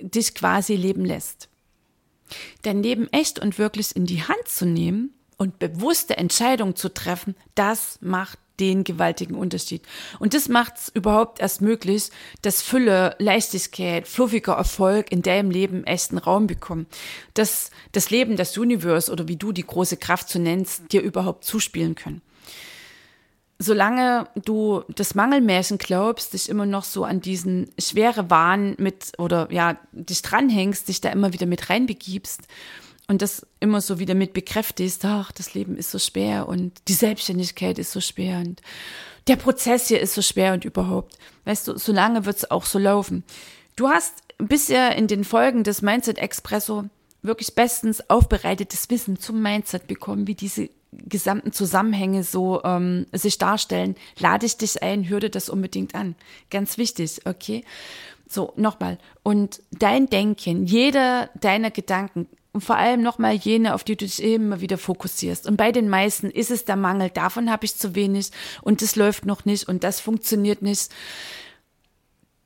dich 0.00 0.34
quasi 0.34 0.74
leben 0.74 1.04
lässt. 1.04 1.48
Dein 2.62 2.82
Leben 2.82 3.08
echt 3.12 3.38
und 3.38 3.58
wirklich 3.58 3.94
in 3.94 4.06
die 4.06 4.22
Hand 4.22 4.46
zu 4.46 4.66
nehmen 4.66 5.14
und 5.36 5.58
bewusste 5.58 6.16
Entscheidungen 6.16 6.76
zu 6.76 6.92
treffen, 6.92 7.36
das 7.54 7.98
macht 8.00 8.38
den 8.58 8.84
gewaltigen 8.84 9.34
Unterschied. 9.34 9.82
Und 10.18 10.34
das 10.34 10.48
macht 10.48 10.76
es 10.76 10.88
überhaupt 10.88 11.40
erst 11.40 11.60
möglich, 11.60 12.10
dass 12.42 12.62
Fülle, 12.62 13.14
Leichtigkeit, 13.18 14.08
fluffiger 14.08 14.54
Erfolg 14.54 15.12
in 15.12 15.22
deinem 15.22 15.50
Leben 15.50 15.84
echten 15.84 16.18
Raum 16.18 16.46
bekommen. 16.46 16.86
Dass 17.34 17.70
das 17.92 18.10
Leben, 18.10 18.36
das 18.36 18.56
Universe 18.56 19.12
oder 19.12 19.28
wie 19.28 19.36
du 19.36 19.52
die 19.52 19.66
große 19.66 19.98
Kraft 19.98 20.28
zu 20.28 20.38
nennst, 20.38 20.90
dir 20.92 21.02
überhaupt 21.02 21.44
zuspielen 21.44 21.94
können. 21.94 22.22
Solange 23.58 24.28
du 24.44 24.82
das 24.94 25.14
Mangelmärchen 25.14 25.78
glaubst, 25.78 26.34
dich 26.34 26.48
immer 26.48 26.66
noch 26.66 26.84
so 26.84 27.04
an 27.04 27.20
diesen 27.20 27.70
schwere 27.78 28.28
Wahn 28.28 28.74
mit 28.78 29.12
oder 29.18 29.50
ja, 29.50 29.78
dich 29.92 30.20
dranhängst, 30.20 30.88
dich 30.88 31.00
da 31.00 31.10
immer 31.10 31.32
wieder 31.32 31.46
mit 31.46 31.70
reinbegibst, 31.70 32.42
und 33.08 33.22
das 33.22 33.46
immer 33.60 33.80
so 33.80 33.98
wieder 33.98 34.14
mit 34.14 34.32
bekräftigst, 34.32 35.04
ach, 35.04 35.30
das 35.32 35.54
Leben 35.54 35.76
ist 35.76 35.90
so 35.90 35.98
schwer 35.98 36.48
und 36.48 36.72
die 36.88 36.92
Selbstständigkeit 36.92 37.78
ist 37.78 37.92
so 37.92 38.00
schwer 38.00 38.38
und 38.38 38.60
der 39.28 39.36
Prozess 39.36 39.88
hier 39.88 40.00
ist 40.00 40.14
so 40.14 40.22
schwer 40.22 40.52
und 40.52 40.64
überhaupt. 40.64 41.16
Weißt 41.44 41.68
du, 41.68 41.78
so 41.78 41.92
lange 41.92 42.26
wird 42.26 42.36
es 42.36 42.50
auch 42.50 42.64
so 42.64 42.78
laufen. 42.78 43.24
Du 43.76 43.88
hast 43.88 44.14
bisher 44.38 44.96
in 44.96 45.06
den 45.06 45.24
Folgen 45.24 45.64
des 45.64 45.82
Mindset 45.82 46.18
Expresso 46.18 46.84
wirklich 47.22 47.54
bestens 47.54 48.08
aufbereitetes 48.08 48.88
Wissen 48.90 49.18
zum 49.18 49.42
Mindset 49.42 49.86
bekommen, 49.86 50.26
wie 50.26 50.34
diese 50.34 50.68
gesamten 50.92 51.52
Zusammenhänge 51.52 52.24
so 52.24 52.62
ähm, 52.64 53.06
sich 53.12 53.38
darstellen. 53.38 53.96
Lade 54.18 54.46
ich 54.46 54.56
dich 54.56 54.82
ein, 54.82 55.08
hör 55.08 55.20
dir 55.20 55.30
das 55.30 55.48
unbedingt 55.48 55.94
an. 55.94 56.14
Ganz 56.50 56.78
wichtig, 56.78 57.20
okay? 57.24 57.64
So, 58.28 58.52
nochmal. 58.56 58.98
Und 59.22 59.62
dein 59.72 60.08
Denken, 60.08 60.66
jeder 60.66 61.30
deiner 61.40 61.70
Gedanken 61.70 62.28
und 62.52 62.62
vor 62.62 62.76
allem 62.76 63.02
nochmal 63.02 63.34
jene, 63.34 63.74
auf 63.74 63.84
die 63.84 63.96
du 63.96 64.06
dich 64.06 64.22
immer 64.22 64.62
wieder 64.62 64.78
fokussierst. 64.78 65.46
Und 65.46 65.56
bei 65.58 65.72
den 65.72 65.90
meisten 65.90 66.30
ist 66.30 66.50
es 66.50 66.64
der 66.64 66.76
Mangel, 66.76 67.10
davon 67.10 67.50
habe 67.50 67.66
ich 67.66 67.76
zu 67.76 67.94
wenig 67.94 68.30
und 68.62 68.80
das 68.80 68.96
läuft 68.96 69.26
noch 69.26 69.44
nicht 69.44 69.68
und 69.68 69.84
das 69.84 70.00
funktioniert 70.00 70.62
nicht. 70.62 70.90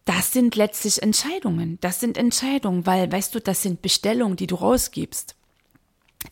Das 0.05 0.33
sind 0.33 0.57
letztlich 0.57 1.01
Entscheidungen. 1.03 1.79
Das 1.81 2.01
sind 2.01 2.19
Entscheidungen, 2.19 2.87
weil, 2.87 3.13
weißt 3.13 3.33
du, 3.35 3.41
das 3.41 3.63
sind 3.63 3.83
Bestellungen, 3.83 4.37
die 4.37 4.49
du 4.49 4.57
rausgibst. 4.57 5.37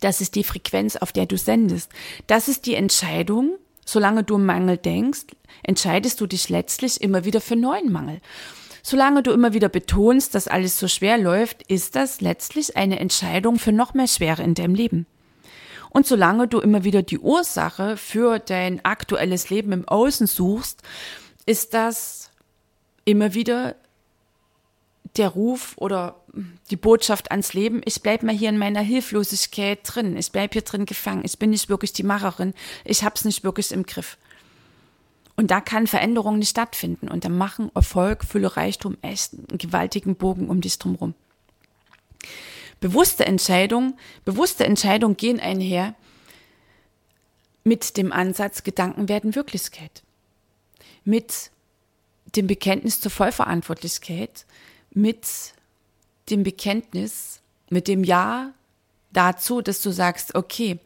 Das 0.01 0.21
ist 0.21 0.35
die 0.35 0.45
Frequenz, 0.45 0.97
auf 0.97 1.13
der 1.13 1.27
du 1.27 1.37
sendest. 1.37 1.91
Das 2.27 2.49
ist 2.49 2.67
die 2.67 2.75
Entscheidung. 2.75 3.57
Solange 3.85 4.23
du 4.23 4.37
Mangel 4.37 4.77
denkst, 4.77 5.27
entscheidest 5.63 6.21
du 6.21 6.27
dich 6.27 6.51
letztlich 6.51 7.01
immer 7.01 7.25
wieder 7.25 7.41
für 7.41 7.57
neuen 7.57 7.91
Mangel. 7.91 8.21
Solange 8.83 9.23
du 9.23 9.33
immer 9.33 9.55
wieder 9.55 9.69
betonst, 9.69 10.35
dass 10.35 10.47
alles 10.47 10.79
so 10.79 10.89
schwer 10.89 11.19
läuft, 11.19 11.63
ist 11.65 11.97
das 11.97 12.21
letztlich 12.21 12.77
eine 12.77 13.01
Entscheidung 13.01 13.59
für 13.59 13.73
noch 13.73 13.95
mehr 13.95 14.07
Schwere 14.07 14.43
in 14.43 14.55
deinem 14.55 14.75
Leben. 14.75 15.07
Und 15.91 16.07
solange 16.07 16.49
du 16.49 16.61
immer 16.61 16.85
wieder 16.85 17.03
die 17.03 17.19
Ursache 17.19 17.97
für 17.97 18.39
dein 18.39 18.85
aktuelles 18.85 19.51
Leben 19.51 19.73
im 19.73 19.89
Außen 19.89 20.27
suchst, 20.27 20.83
ist 21.47 21.73
das 21.73 22.31
immer 23.05 23.35
wieder 23.35 23.75
der 25.17 25.31
Ruf 25.31 25.75
oder 25.79 26.18
die 26.71 26.77
Botschaft 26.77 27.31
ans 27.31 27.55
Leben, 27.55 27.81
ich 27.85 28.03
bleibe 28.03 28.27
mal 28.27 28.35
hier 28.35 28.49
in 28.49 28.59
meiner 28.59 28.81
Hilflosigkeit 28.81 29.81
drin, 29.83 30.17
ich 30.17 30.31
bleibe 30.33 30.53
hier 30.53 30.63
drin 30.63 30.87
gefangen, 30.87 31.23
ich 31.25 31.39
bin 31.39 31.51
nicht 31.51 31.69
wirklich 31.69 31.93
die 31.93 32.03
Macherin, 32.03 32.55
ich 32.85 33.05
hab's 33.05 33.25
nicht 33.25 33.45
wirklich 33.45 33.73
im 33.73 33.85
Griff. 33.85 34.17
Und 35.39 35.53
da 35.53 35.61
kann 35.61 35.87
Veränderung 35.87 36.41
nicht 36.41 36.51
stattfinden. 36.51 37.09
Und 37.09 37.25
dann 37.25 37.39
machen 37.39 37.71
Erfolg, 37.73 38.25
Fülle, 38.25 38.57
Reichtum 38.57 38.97
echt 39.03 39.35
einen 39.35 39.59
gewaltigen 39.59 40.17
Bogen 40.17 40.49
um 40.49 40.61
dich 40.61 40.81
drumherum. 40.81 41.15
Bewusste 42.81 43.25
Entscheidungen, 43.25 43.97
bewusste 44.25 44.65
Entscheidungen 44.65 45.17
gehen 45.17 45.39
einher 45.39 45.95
mit 47.63 47.97
dem 47.97 48.11
Ansatz, 48.13 48.65
Gedanken 48.65 49.09
werden 49.09 49.37
Wirklichkeit. 49.37 50.03
Mit 51.05 51.53
dem 52.35 52.49
Bekenntnis 52.49 53.01
zur 53.01 53.13
Vollverantwortlichkeit, 53.13 54.45
mit 54.91 55.25
dem 56.31 56.43
Bekenntnis, 56.43 57.41
mit 57.71 57.89
dem 57.89 58.05
Ja 58.05 58.53
dazu, 59.13 59.61
dass 59.61 59.83
du 59.83 59.91
sagst, 59.91 60.35
okay, 60.35 60.79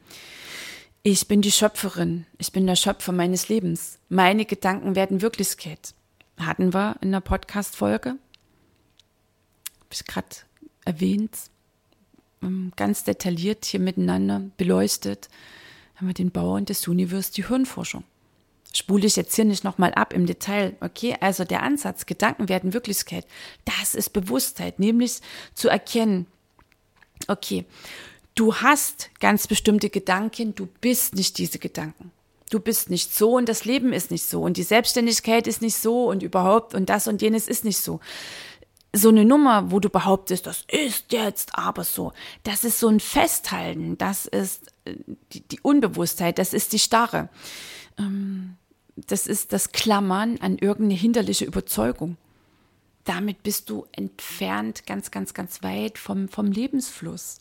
ich 1.03 1.27
bin 1.27 1.43
die 1.43 1.53
Schöpferin. 1.53 2.27
Ich 2.39 2.53
bin 2.53 2.67
der 2.67 2.77
Schöpfer 2.77 3.13
meines 3.13 3.49
Lebens. 3.49 3.99
Meine 4.09 4.45
Gedanken 4.45 4.95
werden 4.95 5.21
Wirklichkeit. 5.21 5.95
Hatten 6.39 6.73
wir 6.73 6.97
in 7.01 7.11
der 7.11 7.21
Podcast-Folge. 7.21 8.11
Habe 8.11 9.91
ich 9.91 10.05
gerade 10.05 10.29
erwähnt. 10.85 11.37
Ähm, 12.41 12.73
ganz 12.77 13.05
detailliert 13.05 13.65
hier 13.65 13.81
miteinander 13.81 14.43
beleuchtet. 14.57 15.29
Haben 15.97 16.07
wir 16.07 16.15
den 16.15 16.31
Bauern 16.31 16.65
des 16.67 16.87
Universums, 16.87 17.33
die 17.33 17.47
Hirnforschung. 17.47 18.05
Spule 18.75 19.07
ich 19.07 19.17
jetzt 19.17 19.35
hier 19.35 19.45
nicht 19.45 19.65
nochmal 19.65 19.93
ab 19.95 20.15
im 20.15 20.27
Detail. 20.27 20.77
Okay, 20.81 21.17
also 21.21 21.45
der 21.45 21.63
Ansatz, 21.63 22.07
Gedanken 22.07 22.49
werden 22.49 22.73
Wirklichkeit. 22.73 23.27
Das 23.65 23.95
ist 23.95 24.11
Bewusstheit, 24.11 24.79
nämlich 24.79 25.21
zu 25.55 25.69
erkennen, 25.69 26.27
okay, 27.29 27.67
du 28.35 28.55
hast 28.57 29.11
ganz 29.21 29.47
bestimmte 29.47 29.91
Gedanken, 29.91 30.55
du 30.55 30.67
bist 30.81 31.15
nicht 31.15 31.39
diese 31.39 31.59
Gedanken. 31.59 32.11
Du 32.51 32.61
bist 32.61 32.91
nicht 32.91 33.15
so 33.15 33.37
und 33.37 33.49
das 33.49 33.65
Leben 33.65 33.93
ist 33.93 34.11
nicht 34.11 34.25
so 34.25 34.43
und 34.43 34.57
die 34.57 34.63
Selbstständigkeit 34.63 35.47
ist 35.47 35.63
nicht 35.63 35.77
so 35.77 36.11
und 36.11 36.23
überhaupt 36.23 36.75
und 36.75 36.91
das 36.91 37.09
und 37.09 37.23
jenes 37.23 37.49
ist 37.49 37.65
nicht 37.65 37.79
so. 37.79 38.01
So 38.95 39.09
eine 39.09 39.25
Nummer, 39.25 39.71
wo 39.71 39.81
du 39.81 39.89
behauptest, 39.89 40.47
das 40.47 40.65
ist 40.69 41.13
jetzt 41.13 41.55
aber 41.55 41.83
so, 41.83 42.13
das 42.43 42.65
ist 42.65 42.79
so 42.79 42.89
ein 42.89 43.01
Festhalten, 43.01 43.97
das 43.97 44.27
ist 44.27 44.67
äh, 44.85 44.97
die, 45.33 45.41
die 45.41 45.61
Unbewusstheit, 45.61 46.39
das 46.39 46.53
ist 46.53 46.75
die 46.75 46.79
Starre. 46.79 47.31
Ähm, 47.99 48.59
das 48.97 49.27
ist 49.27 49.53
das 49.53 49.73
Klammern 49.73 50.39
an 50.41 50.59
irgendeine 50.59 50.99
hinderliche 50.99 51.45
Überzeugung. 51.45 52.17
Damit 53.05 53.43
bist 53.43 53.71
du 53.71 53.87
entfernt, 53.93 54.87
ganz, 54.87 55.11
ganz, 55.11 55.35
ganz 55.35 55.63
weit 55.63 55.99
vom, 55.99 56.29
vom 56.29 56.53
Lebensfluss. 56.53 57.41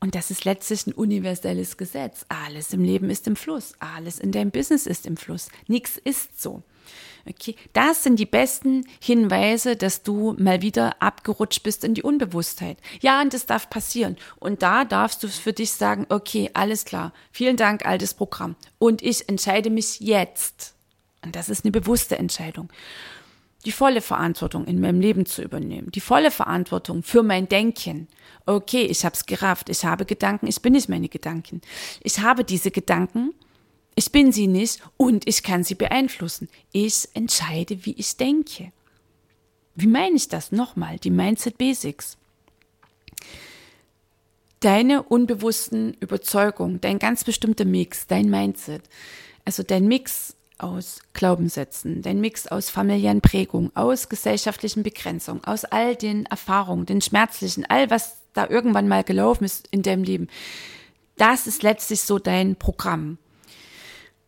Und 0.00 0.14
das 0.16 0.30
ist 0.30 0.44
letztlich 0.44 0.86
ein 0.86 0.92
universelles 0.92 1.76
Gesetz. 1.76 2.26
Alles 2.28 2.72
im 2.72 2.82
Leben 2.82 3.08
ist 3.08 3.26
im 3.28 3.36
Fluss. 3.36 3.74
Alles 3.78 4.18
in 4.18 4.32
deinem 4.32 4.50
Business 4.50 4.86
ist 4.86 5.06
im 5.06 5.16
Fluss. 5.16 5.48
Nichts 5.68 5.96
ist 5.96 6.42
so. 6.42 6.62
Okay, 7.28 7.54
das 7.72 8.02
sind 8.02 8.18
die 8.18 8.26
besten 8.26 8.86
Hinweise, 9.00 9.76
dass 9.76 10.02
du 10.02 10.34
mal 10.38 10.62
wieder 10.62 11.00
abgerutscht 11.00 11.62
bist 11.62 11.84
in 11.84 11.94
die 11.94 12.02
Unbewusstheit. 12.02 12.78
Ja, 13.00 13.20
und 13.20 13.32
das 13.32 13.46
darf 13.46 13.70
passieren. 13.70 14.16
Und 14.40 14.62
da 14.62 14.84
darfst 14.84 15.22
du 15.22 15.28
für 15.28 15.52
dich 15.52 15.72
sagen, 15.72 16.06
okay, 16.08 16.50
alles 16.54 16.84
klar. 16.84 17.12
Vielen 17.30 17.56
Dank, 17.56 17.86
altes 17.86 18.14
Programm. 18.14 18.56
Und 18.78 19.02
ich 19.02 19.28
entscheide 19.28 19.70
mich 19.70 20.00
jetzt. 20.00 20.74
Und 21.24 21.36
das 21.36 21.48
ist 21.48 21.64
eine 21.64 21.72
bewusste 21.72 22.18
Entscheidung 22.18 22.68
die 23.64 23.72
volle 23.72 24.00
Verantwortung 24.00 24.64
in 24.66 24.80
meinem 24.80 25.00
Leben 25.00 25.26
zu 25.26 25.42
übernehmen, 25.42 25.90
die 25.92 26.00
volle 26.00 26.30
Verantwortung 26.30 27.02
für 27.02 27.22
mein 27.22 27.48
Denken. 27.48 28.08
Okay, 28.44 28.82
ich 28.82 29.04
habe 29.04 29.14
es 29.14 29.26
gerafft, 29.26 29.68
ich 29.68 29.84
habe 29.84 30.04
Gedanken, 30.04 30.48
ich 30.48 30.60
bin 30.60 30.72
nicht 30.72 30.88
meine 30.88 31.08
Gedanken. 31.08 31.60
Ich 32.02 32.18
habe 32.20 32.44
diese 32.44 32.70
Gedanken, 32.70 33.32
ich 33.94 34.10
bin 34.10 34.32
sie 34.32 34.46
nicht 34.46 34.82
und 34.96 35.28
ich 35.28 35.42
kann 35.42 35.64
sie 35.64 35.74
beeinflussen. 35.74 36.48
Ich 36.72 37.08
entscheide, 37.14 37.84
wie 37.84 37.92
ich 37.92 38.16
denke. 38.16 38.72
Wie 39.74 39.86
meine 39.86 40.16
ich 40.16 40.28
das? 40.28 40.52
Nochmal, 40.52 40.98
die 40.98 41.10
Mindset 41.10 41.58
Basics. 41.58 42.16
Deine 44.60 45.02
unbewussten 45.02 45.94
Überzeugungen, 46.00 46.80
dein 46.80 46.98
ganz 46.98 47.24
bestimmter 47.24 47.64
Mix, 47.64 48.06
dein 48.06 48.30
Mindset, 48.30 48.82
also 49.44 49.62
dein 49.62 49.88
Mix 49.88 50.36
aus 50.58 51.00
Glaubenssätzen, 51.14 52.02
dein 52.02 52.20
Mix 52.20 52.46
aus 52.46 52.70
familiären 52.70 53.20
Prägungen, 53.20 53.74
aus 53.74 54.08
gesellschaftlichen 54.08 54.84
Begrenzungen, 54.84 55.42
aus 55.44 55.64
all 55.64 55.96
den 55.96 56.26
Erfahrungen, 56.26 56.86
den 56.86 57.00
schmerzlichen, 57.00 57.66
all 57.68 57.90
was 57.90 58.18
da 58.34 58.48
irgendwann 58.48 58.88
mal 58.88 59.02
gelaufen 59.02 59.44
ist 59.44 59.68
in 59.72 59.82
deinem 59.82 60.04
Leben, 60.04 60.28
das 61.16 61.46
ist 61.46 61.62
letztlich 61.62 62.00
so 62.02 62.18
dein 62.18 62.56
Programm. 62.56 63.18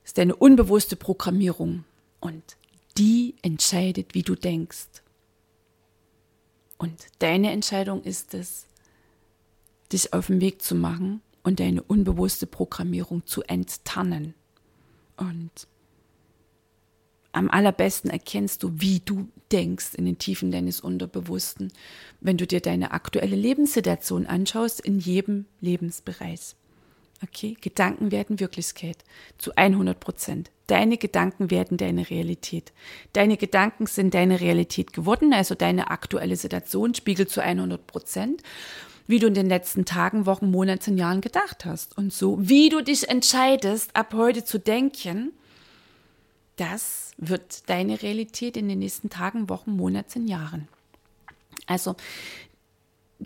Ist 0.05 0.19
deine 0.19 0.37
unbewusste 0.37 0.97
Programmierung. 0.97 1.85
Und 2.21 2.57
die 2.97 3.35
entscheidet, 3.43 4.15
wie 4.15 4.23
du 4.23 4.35
denkst. 4.35 5.03
Und 6.79 7.07
deine 7.19 7.51
Entscheidung 7.51 8.03
ist 8.03 8.35
es, 8.35 8.67
dich 9.93 10.13
auf 10.13 10.27
den 10.27 10.41
Weg 10.41 10.63
zu 10.63 10.75
machen 10.75 11.21
und 11.43 11.61
deine 11.61 11.83
unbewusste 11.83 12.47
Programmierung 12.47 13.27
zu 13.27 13.43
enttarnen. 13.43 14.35
Und 15.17 15.69
am 17.33 17.51
allerbesten 17.51 18.11
erkennst 18.11 18.63
du, 18.63 18.73
wie 18.75 19.01
du 19.01 19.29
denkst 19.51 19.95
in 19.95 20.05
den 20.05 20.19
Tiefen 20.19 20.51
deines 20.51 20.81
Unterbewussten, 20.81 21.73
wenn 22.21 22.37
du 22.37 22.47
dir 22.47 22.61
deine 22.61 22.93
aktuelle 22.93 23.37
Lebenssituation 23.37 24.27
anschaust 24.27 24.81
in 24.81 24.99
jedem 24.99 25.47
Lebensbereich. 25.61 26.55
Okay, 27.23 27.57
Gedanken 27.61 28.11
werden 28.11 28.41
Wirklichkeit 28.41 28.99
zu 29.39 29.55
100 29.57 29.99
Prozent. 29.99 30.51
Deine 30.67 30.97
Gedanken 30.99 31.51
werden 31.51 31.77
deine 31.77 32.09
Realität. 32.11 32.73
Deine 33.13 33.37
Gedanken 33.37 33.87
sind 33.87 34.15
deine 34.15 34.41
Realität 34.41 34.93
geworden, 34.93 35.33
also 35.33 35.55
deine 35.55 35.91
aktuelle 35.91 36.37
Situation 36.37 36.95
spiegelt 36.95 37.31
zu 37.31 37.43
100 37.43 37.87
Prozent, 37.87 38.43
wie 39.07 39.19
du 39.19 39.27
in 39.27 39.35
den 39.35 39.49
letzten 39.49 39.85
Tagen, 39.85 40.27
Wochen, 40.27 40.51
Monaten, 40.51 40.97
Jahren 40.97 41.21
gedacht 41.21 41.65
hast. 41.65 41.97
Und 41.99 42.13
so, 42.13 42.39
wie 42.41 42.71
du 42.71 42.83
dich 42.83 43.09
entscheidest, 43.09 43.95
ab 43.95 44.15
heute 44.15 44.45
zu 44.45 44.59
denken, 44.59 45.33
das 46.57 47.13
wird 47.19 47.69
deine 47.69 48.01
Realität 48.03 48.57
in 48.57 48.69
den 48.69 48.79
nächsten 48.79 49.11
Tagen, 49.11 49.49
Wochen, 49.49 49.73
Monaten, 49.77 50.27
Jahren. 50.27 50.69
Also 51.67 51.97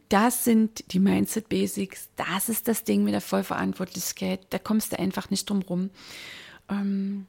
das 0.08 0.44
sind 0.44 0.92
die 0.92 0.98
Mindset 0.98 1.48
Basics, 1.48 2.08
das 2.16 2.48
ist 2.48 2.68
das 2.68 2.84
Ding 2.84 3.04
mit 3.04 3.14
der 3.14 3.20
Vollverantwortlichkeit, 3.20 4.46
da 4.50 4.58
kommst 4.58 4.92
du 4.92 4.98
einfach 4.98 5.30
nicht 5.30 5.48
drum 5.48 5.62
rum. 5.62 5.90
Ähm, 6.68 7.26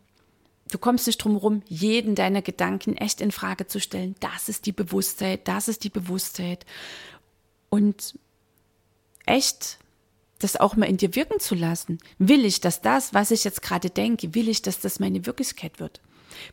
du 0.71 0.77
kommst 0.77 1.07
nicht 1.07 1.17
drum 1.17 1.35
rum, 1.35 1.61
jeden 1.67 2.15
deiner 2.15 2.41
Gedanken 2.41 2.95
echt 2.95 3.21
in 3.21 3.31
Frage 3.31 3.67
zu 3.67 3.79
stellen. 3.79 4.15
Das 4.19 4.49
ist 4.49 4.65
die 4.65 4.71
Bewusstheit, 4.71 5.47
das 5.47 5.67
ist 5.67 5.83
die 5.83 5.89
Bewusstheit. 5.89 6.65
Und 7.69 8.17
echt 9.25 9.77
das 10.39 10.55
auch 10.55 10.75
mal 10.75 10.87
in 10.87 10.97
dir 10.97 11.15
wirken 11.15 11.39
zu 11.39 11.53
lassen. 11.53 11.99
Will 12.17 12.45
ich, 12.45 12.61
dass 12.61 12.81
das, 12.81 13.13
was 13.13 13.31
ich 13.31 13.43
jetzt 13.43 13.61
gerade 13.61 13.89
denke, 13.89 14.33
will 14.33 14.49
ich, 14.49 14.61
dass 14.61 14.79
das 14.79 14.99
meine 14.99 15.25
Wirklichkeit 15.25 15.79
wird? 15.79 16.01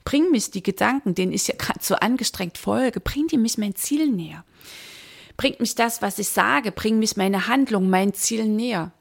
Bring 0.05 0.31
mich 0.31 0.51
die 0.51 0.63
Gedanken, 0.63 1.15
denen 1.15 1.33
ich 1.33 1.47
ja 1.47 1.55
gerade 1.57 1.81
so 1.83 1.95
angestrengt 1.97 2.59
folge, 2.59 3.01
bring 3.01 3.29
die 3.29 3.39
mich 3.39 3.59
mein 3.59 3.75
Ziel 3.75 4.11
näher. 4.11 4.45
Bringt 5.37 5.61
mich 5.61 5.75
das, 5.75 6.03
was 6.03 6.19
ich 6.19 6.29
sage, 6.29 6.73
bringt 6.73 6.99
mich 6.99 7.17
meine 7.17 7.47
Handlung, 7.47 7.91
mein 7.91 8.15
Ziel 8.15 8.47
näher? 8.47 8.93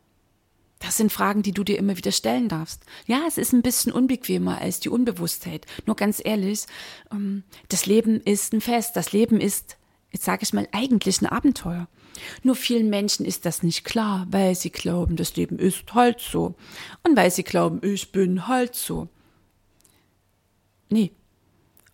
Das 0.80 0.98
sind 0.98 1.12
Fragen, 1.12 1.42
die 1.42 1.54
du 1.54 1.64
dir 1.64 1.78
immer 1.78 1.98
wieder 1.98 2.12
stellen 2.12 2.50
darfst. 2.50 2.84
Ja, 3.08 3.22
es 3.28 3.38
ist 3.38 3.54
ein 3.54 3.62
bisschen 3.62 3.92
unbequemer 3.92 4.60
als 4.60 4.80
die 4.80 4.90
Unbewusstheit. 4.90 5.66
Nur 5.86 5.96
ganz 5.96 6.22
ehrlich, 6.24 6.66
ähm, 7.12 7.44
das 7.70 7.86
Leben 7.86 8.20
ist 8.22 8.54
ein 8.54 8.62
Fest. 8.62 8.96
Das 8.96 9.14
Leben 9.14 9.40
ist, 9.40 9.78
jetzt 10.12 10.26
sage 10.26 10.44
ich 10.44 10.54
mal, 10.54 10.68
eigentlich 10.74 11.22
ein 11.22 11.28
Abenteuer. 11.28 11.88
Nur 12.44 12.56
vielen 12.56 12.90
Menschen 12.90 13.26
ist 13.26 13.46
das 13.46 13.64
nicht 13.64 13.84
klar, 13.84 14.28
weil 14.30 14.56
sie 14.56 14.70
glauben, 14.70 15.16
das 15.16 15.36
Leben 15.36 15.60
ist 15.60 15.94
halt 15.94 16.20
so. 16.20 16.56
Und 17.04 17.16
weil 17.16 17.32
sie 17.32 17.44
glauben, 17.44 17.80
ich 17.82 18.12
bin 18.12 18.48
halt 18.48 18.76
so. 18.76 19.08
Nee, 20.90 21.12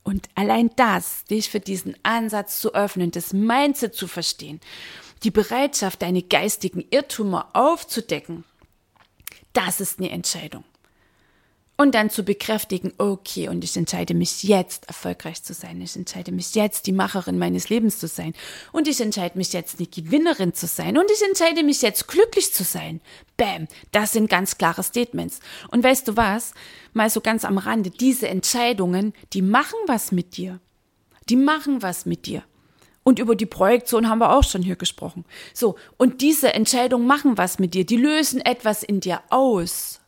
und 0.04 0.30
allein 0.36 0.72
das, 0.76 1.26
dich 1.26 1.50
für 1.50 1.60
diesen 1.60 1.96
Ansatz 2.04 2.60
zu 2.60 2.74
öffnen, 2.74 3.12
das 3.12 3.34
Mindset 3.34 3.94
zu 3.94 4.08
verstehen, 4.08 4.60
die 5.24 5.32
Bereitschaft, 5.32 6.02
deine 6.02 6.24
geistigen 6.24 6.84
Irrtümer 6.90 7.50
aufzudecken, 7.54 8.44
das 9.54 9.80
ist 9.80 10.00
eine 10.00 10.10
Entscheidung 10.10 10.64
und 11.82 11.96
dann 11.96 12.12
zu 12.12 12.22
bekräftigen, 12.22 12.94
okay, 13.00 13.50
und 13.50 13.64
ich 13.64 13.76
entscheide 13.76 14.14
mich 14.14 14.44
jetzt 14.44 14.88
erfolgreich 14.88 15.42
zu 15.42 15.56
sein, 15.56 15.82
ich 15.82 15.96
entscheide 15.96 16.32
mich 16.32 16.54
jetzt 16.54 16.86
die 16.86 16.92
Macherin 16.92 17.40
meines 17.40 17.70
Lebens 17.70 17.98
zu 17.98 18.08
sein 18.08 18.36
und 18.72 18.88
ich 18.88 19.02
entscheide 19.02 19.36
mich 19.36 19.52
jetzt 19.52 19.80
die 19.80 19.90
Gewinnerin 19.90 20.54
zu 20.54 20.68
sein 20.68 20.96
und 21.00 21.10
ich 21.10 21.24
entscheide 21.28 21.64
mich 21.64 21.82
jetzt 21.82 22.08
glücklich 22.08 22.54
zu 22.54 22.64
sein. 22.64 23.02
Bam, 23.36 23.68
das 23.92 24.12
sind 24.12 24.30
ganz 24.30 24.60
klare 24.60 24.84
Statements. 24.84 25.40
Und 25.72 25.84
weißt 25.84 26.08
du 26.08 26.16
was, 26.16 26.54
mal 26.94 27.10
so 27.10 27.20
ganz 27.20 27.46
am 27.46 27.58
Rande, 27.58 27.90
diese 27.90 28.28
Entscheidungen, 28.28 29.14
die 29.34 29.42
machen 29.42 29.80
was 29.88 30.12
mit 30.12 30.38
dir. 30.38 30.60
Die 31.30 31.36
machen 31.36 31.82
was 31.82 32.06
mit 32.06 32.28
dir. 32.28 32.44
Und 33.02 33.18
über 33.18 33.36
die 33.36 33.48
Projektion 33.48 34.08
haben 34.08 34.20
wir 34.20 34.36
auch 34.36 34.44
schon 34.44 34.62
hier 34.62 34.76
gesprochen. 34.76 35.26
So, 35.56 35.78
und 35.98 36.22
diese 36.22 36.54
Entscheidungen 36.54 37.08
machen 37.08 37.40
was 37.40 37.58
mit 37.58 37.74
dir, 37.74 37.88
die 37.88 37.98
lösen 37.98 38.40
etwas 38.40 38.84
in 38.84 39.00
dir 39.00 39.24
aus. 39.32 40.01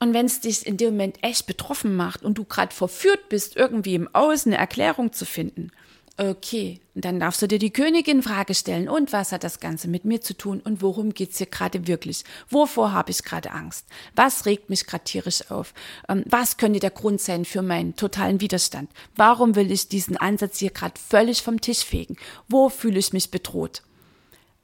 Und 0.00 0.14
wenn 0.14 0.26
es 0.26 0.40
dich 0.40 0.66
in 0.66 0.76
dem 0.76 0.90
Moment 0.90 1.18
echt 1.22 1.46
betroffen 1.46 1.96
macht 1.96 2.22
und 2.22 2.38
du 2.38 2.44
gerade 2.44 2.74
verführt 2.74 3.28
bist, 3.28 3.56
irgendwie 3.56 3.94
im 3.94 4.12
Außen 4.14 4.52
eine 4.52 4.60
Erklärung 4.60 5.12
zu 5.12 5.24
finden, 5.24 5.72
okay, 6.18 6.80
dann 6.94 7.20
darfst 7.20 7.40
du 7.42 7.46
dir 7.46 7.60
die 7.60 7.72
Königin 7.72 8.22
Frage 8.22 8.54
stellen. 8.54 8.88
Und 8.88 9.12
was 9.12 9.30
hat 9.30 9.44
das 9.44 9.60
Ganze 9.60 9.86
mit 9.86 10.04
mir 10.04 10.20
zu 10.20 10.36
tun? 10.36 10.60
Und 10.60 10.82
worum 10.82 11.14
geht's 11.14 11.38
hier 11.38 11.46
gerade 11.46 11.86
wirklich? 11.86 12.24
Wovor 12.50 12.92
habe 12.92 13.12
ich 13.12 13.22
gerade 13.22 13.52
Angst? 13.52 13.86
Was 14.16 14.44
regt 14.44 14.68
mich 14.68 14.86
gerade 14.86 15.04
tierisch 15.04 15.50
auf? 15.50 15.74
Ähm, 16.08 16.24
was 16.26 16.56
könnte 16.56 16.80
der 16.80 16.90
Grund 16.90 17.20
sein 17.20 17.44
für 17.44 17.62
meinen 17.62 17.94
totalen 17.94 18.40
Widerstand? 18.40 18.90
Warum 19.14 19.54
will 19.54 19.70
ich 19.70 19.88
diesen 19.88 20.16
Ansatz 20.16 20.58
hier 20.58 20.70
gerade 20.70 20.98
völlig 20.98 21.42
vom 21.42 21.60
Tisch 21.60 21.84
fegen? 21.84 22.16
Wo 22.48 22.68
fühle 22.68 22.98
ich 22.98 23.12
mich 23.12 23.30
bedroht? 23.30 23.82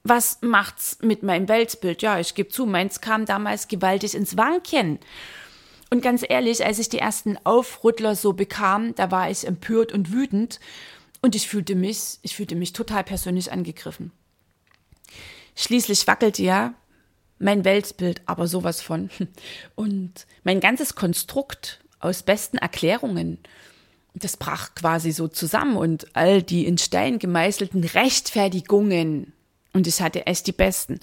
Was 0.05 0.39
macht's 0.43 0.99
mit 1.01 1.23
meinem 1.23 1.49
Weltbild? 1.49 2.03
Ja, 2.03 2.21
ich 2.21 2.35
gebe 2.35 2.51
zu, 2.51 2.67
meins 2.67 3.01
kam 3.01 3.25
damals 3.25 3.69
gewaltig 3.69 4.15
ins 4.15 4.37
Wanken. 4.37 4.99
Und 5.91 6.03
ganz 6.03 6.25
ehrlich, 6.29 6.65
als 6.65 6.79
ich 6.79 6.91
die 6.91 6.99
ersten 6.99 7.39
Aufrüttler 7.45 8.15
so 8.15 8.35
bekam, 8.35 8.95
da 8.95 9.11
war 9.11 9.31
ich 9.31 9.47
empört 9.47 9.93
und 9.93 10.13
wütend 10.13 10.61
und 11.23 11.35
ich 11.35 11.49
fühlte 11.49 11.75
mich, 11.75 12.19
ich 12.23 12.37
fühlte 12.37 12.55
mich 12.55 12.73
total 12.73 13.03
persönlich 13.03 13.51
angegriffen. 13.51 14.13
Schließlich 15.57 16.07
wackelte 16.07 16.43
ja 16.43 16.75
mein 17.39 17.65
Weltbild 17.65 18.23
aber 18.27 18.47
sowas 18.47 18.83
von. 18.83 19.11
Und 19.75 20.27
mein 20.45 20.61
ganzes 20.61 20.95
Konstrukt 20.95 21.81
aus 22.01 22.23
besten 22.23 22.59
Erklärungen, 22.59 23.39
das 24.15 24.37
brach 24.37 24.75
quasi 24.75 25.13
so 25.13 25.29
zusammen 25.29 25.77
und 25.77 26.15
all 26.15 26.43
die 26.43 26.67
in 26.67 26.79
Stein 26.79 27.19
gemeißelten 27.19 27.83
Rechtfertigungen, 27.83 29.33
und 29.75 29.87
ich 29.87 30.01
hatte 30.01 30.27
echt 30.27 30.47
die 30.47 30.53
besten. 30.53 31.01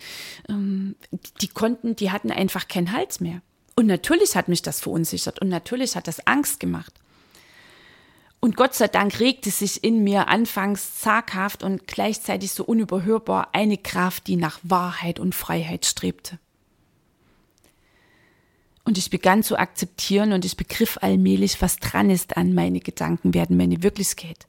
Ähm, 0.50 0.96
die 1.42 1.50
konnten, 1.50 1.96
die 1.96 2.10
hatten 2.10 2.32
einfach 2.32 2.68
keinen 2.68 2.94
Hals 2.94 3.20
mehr. 3.20 3.42
Und 3.76 3.86
natürlich 3.86 4.36
hat 4.36 4.48
mich 4.48 4.62
das 4.62 4.80
verunsichert 4.80 5.40
und 5.40 5.50
natürlich 5.50 5.96
hat 5.96 6.08
das 6.08 6.26
Angst 6.26 6.60
gemacht. 6.60 6.94
Und 8.40 8.56
Gott 8.56 8.74
sei 8.74 8.88
Dank 8.88 9.20
regte 9.20 9.52
sich 9.52 9.84
in 9.84 10.04
mir 10.04 10.28
anfangs 10.28 11.00
zaghaft 11.00 11.62
und 11.62 11.86
gleichzeitig 11.86 12.52
so 12.52 12.64
unüberhörbar 12.64 13.50
eine 13.54 13.78
Kraft, 13.78 14.26
die 14.26 14.36
nach 14.36 14.60
Wahrheit 14.64 15.20
und 15.20 15.36
Freiheit 15.36 15.86
strebte. 15.86 16.40
Und 18.84 18.98
ich 18.98 19.12
begann 19.12 19.44
zu 19.44 19.60
akzeptieren 19.60 20.34
und 20.34 20.44
ich 20.44 20.58
begriff 20.58 20.98
allmählich, 21.02 21.62
was 21.62 21.78
dran 21.78 22.10
ist 22.10 22.36
an 22.36 22.56
meine 22.56 22.80
Gedanken 22.80 23.36
werden 23.36 23.58
meine 23.58 23.84
Wirklichkeit. 23.84 24.48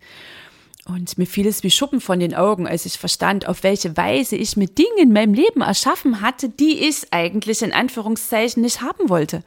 Und 0.85 1.17
mir 1.17 1.27
fiel 1.27 1.47
es 1.47 1.63
wie 1.63 1.71
Schuppen 1.71 2.01
von 2.01 2.19
den 2.19 2.35
Augen, 2.35 2.67
als 2.67 2.87
ich 2.87 2.99
verstand, 2.99 3.47
auf 3.47 3.63
welche 3.63 3.97
Weise 3.97 4.35
ich 4.35 4.57
mir 4.57 4.67
Dinge 4.67 5.01
in 5.01 5.13
meinem 5.13 5.33
Leben 5.33 5.61
erschaffen 5.61 6.21
hatte, 6.21 6.49
die 6.49 6.89
ich 6.89 7.13
eigentlich 7.13 7.63
in 7.63 7.73
Anführungszeichen 7.73 8.63
nicht 8.63 8.83
haben 8.83 9.09
wollte. 9.09 9.45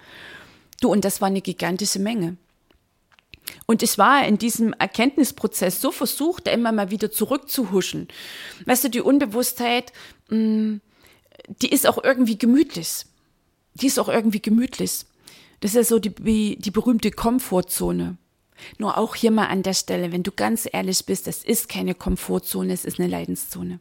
Du, 0.82 0.90
und 0.90 1.04
das 1.04 1.20
war 1.20 1.28
eine 1.28 1.42
gigantische 1.42 2.00
Menge. 2.00 2.38
Und 3.66 3.84
ich 3.84 3.98
war 3.98 4.26
in 4.26 4.38
diesem 4.38 4.74
Erkenntnisprozess 4.74 5.82
so 5.82 5.92
versucht, 5.92 6.48
da 6.48 6.52
immer 6.52 6.72
mal 6.72 6.90
wieder 6.90 7.12
zurückzuhuschen. 7.12 8.08
Weißt 8.66 8.86
du, 8.86 8.90
die 8.90 9.02
Unbewusstheit, 9.02 9.92
mm, 10.30 10.78
die 11.62 11.70
ist 11.70 11.86
auch 11.86 12.04
irgendwie 12.04 12.38
gemütlich. 12.38 13.06
Die 13.76 13.88
ist 13.88 14.00
auch 14.00 14.10
irgendwie 14.10 14.42
gemütlich. 14.42 15.06
Das 15.60 15.72
ist 15.72 15.76
ja 15.76 15.84
so 15.84 16.00
die, 16.00 16.58
die 16.58 16.72
berühmte 16.72 17.12
Komfortzone. 17.12 18.18
Nur 18.78 18.98
auch 18.98 19.16
hier 19.16 19.32
mal 19.32 19.48
an 19.48 19.64
der 19.64 19.74
Stelle, 19.74 20.12
wenn 20.12 20.24
du 20.24 20.32
ganz 20.32 20.68
ehrlich 20.72 21.06
bist, 21.06 21.28
es 21.28 21.44
ist 21.44 21.70
keine 21.70 21.96
Komfortzone, 21.96 22.74
es 22.74 22.86
ist 22.86 23.00
eine 23.00 23.10
Leidenszone. 23.10 23.80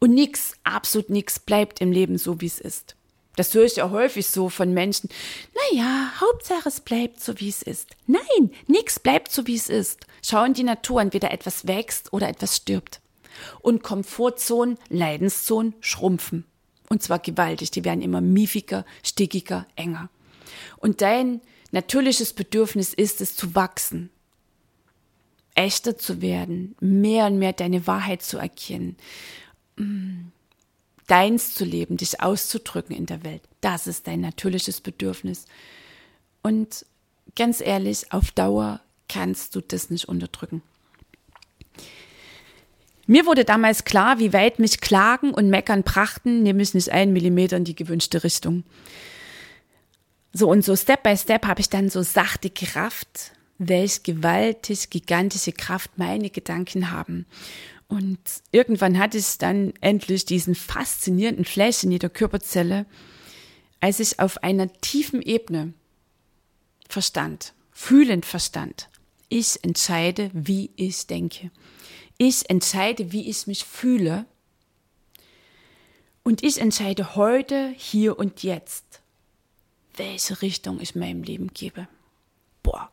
Und 0.00 0.14
nichts, 0.14 0.54
absolut 0.64 1.10
nichts 1.10 1.38
bleibt 1.38 1.80
im 1.80 1.92
Leben 1.92 2.18
so, 2.18 2.40
wie 2.40 2.46
es 2.46 2.60
ist. 2.60 2.94
Das 3.38 3.54
höre 3.54 3.64
ich 3.64 3.76
ja 3.76 3.90
häufig 3.90 4.26
so 4.26 4.48
von 4.48 4.74
Menschen. 4.74 5.08
Naja, 5.72 6.12
Hauptsache 6.20 6.68
es 6.68 6.80
bleibt 6.80 7.20
so, 7.20 7.38
wie 7.38 7.48
es 7.48 7.62
ist. 7.62 7.90
Nein, 8.08 8.50
nichts 8.66 8.98
bleibt 8.98 9.30
so, 9.30 9.46
wie 9.46 9.54
es 9.54 9.68
ist. 9.68 10.06
Schau 10.24 10.42
in 10.44 10.54
die 10.54 10.64
Natur, 10.64 11.00
entweder 11.00 11.30
etwas 11.30 11.68
wächst 11.68 12.12
oder 12.12 12.28
etwas 12.28 12.56
stirbt. 12.56 13.00
Und 13.60 13.84
Komfortzonen, 13.84 14.76
Leidenszonen 14.88 15.74
schrumpfen. 15.80 16.46
Und 16.88 17.04
zwar 17.04 17.20
gewaltig. 17.20 17.70
Die 17.70 17.84
werden 17.84 18.02
immer 18.02 18.20
miefiger, 18.20 18.84
stickiger, 19.04 19.66
enger. 19.76 20.08
Und 20.78 21.00
dein 21.00 21.40
natürliches 21.70 22.32
Bedürfnis 22.32 22.94
ist 22.94 23.20
es 23.20 23.36
zu 23.36 23.54
wachsen. 23.54 24.10
echter 25.54 25.98
zu 25.98 26.22
werden, 26.22 26.76
mehr 26.78 27.26
und 27.26 27.38
mehr 27.40 27.52
deine 27.52 27.84
Wahrheit 27.88 28.22
zu 28.22 28.38
erkennen, 28.38 28.96
mm, 29.76 30.28
deins 31.08 31.54
zu 31.54 31.64
leben, 31.64 31.96
dich 31.96 32.20
auszudrücken 32.20 32.94
in 32.94 33.06
der 33.06 33.24
Welt. 33.24 33.42
Das 33.60 33.88
ist 33.88 34.06
dein 34.06 34.20
natürliches 34.20 34.80
Bedürfnis. 34.80 35.46
Und 36.42 36.86
ganz 37.34 37.60
ehrlich, 37.60 38.12
auf 38.12 38.30
Dauer 38.30 38.80
kannst 39.08 39.56
du 39.56 39.60
das 39.60 39.90
nicht 39.90 40.08
unterdrücken. 40.08 40.62
Mir 43.08 43.26
wurde 43.26 43.44
damals 43.44 43.84
klar, 43.84 44.20
wie 44.20 44.32
weit 44.32 44.58
mich 44.60 44.80
Klagen 44.80 45.32
und 45.34 45.48
Meckern 45.48 45.82
brachten, 45.82 46.42
nämlich 46.42 46.74
nicht 46.74 46.90
einen 46.90 47.12
Millimeter 47.14 47.56
in 47.56 47.64
die 47.64 47.74
gewünschte 47.74 48.22
Richtung. 48.22 48.62
So 50.38 50.48
und 50.48 50.64
so 50.64 50.76
Step 50.76 51.02
by 51.02 51.16
Step 51.16 51.46
habe 51.46 51.60
ich 51.60 51.68
dann 51.68 51.90
so 51.90 52.00
sachte 52.04 52.48
Kraft, 52.48 53.32
welch 53.58 54.04
gewaltig, 54.04 54.88
gigantische 54.88 55.50
Kraft 55.50 55.90
meine 55.98 56.30
Gedanken 56.30 56.92
haben. 56.92 57.26
Und 57.88 58.20
irgendwann 58.52 59.00
hatte 59.00 59.18
ich 59.18 59.38
dann 59.38 59.72
endlich 59.80 60.26
diesen 60.26 60.54
faszinierenden 60.54 61.44
Flash 61.44 61.82
in 61.82 61.90
jeder 61.90 62.08
Körperzelle, 62.08 62.86
als 63.80 63.98
ich 63.98 64.20
auf 64.20 64.44
einer 64.44 64.70
tiefen 64.80 65.22
Ebene 65.22 65.72
verstand, 66.88 67.52
fühlend 67.72 68.24
verstand. 68.24 68.90
Ich 69.28 69.64
entscheide, 69.64 70.30
wie 70.34 70.70
ich 70.76 71.08
denke. 71.08 71.50
Ich 72.16 72.48
entscheide, 72.48 73.10
wie 73.10 73.28
ich 73.28 73.48
mich 73.48 73.64
fühle. 73.64 74.24
Und 76.22 76.44
ich 76.44 76.60
entscheide 76.60 77.16
heute, 77.16 77.74
hier 77.76 78.16
und 78.20 78.44
jetzt, 78.44 79.02
welche 79.98 80.40
Richtung 80.42 80.80
ich 80.80 80.94
meinem 80.94 81.22
Leben 81.22 81.48
gebe. 81.48 81.88
Boah, 82.62 82.90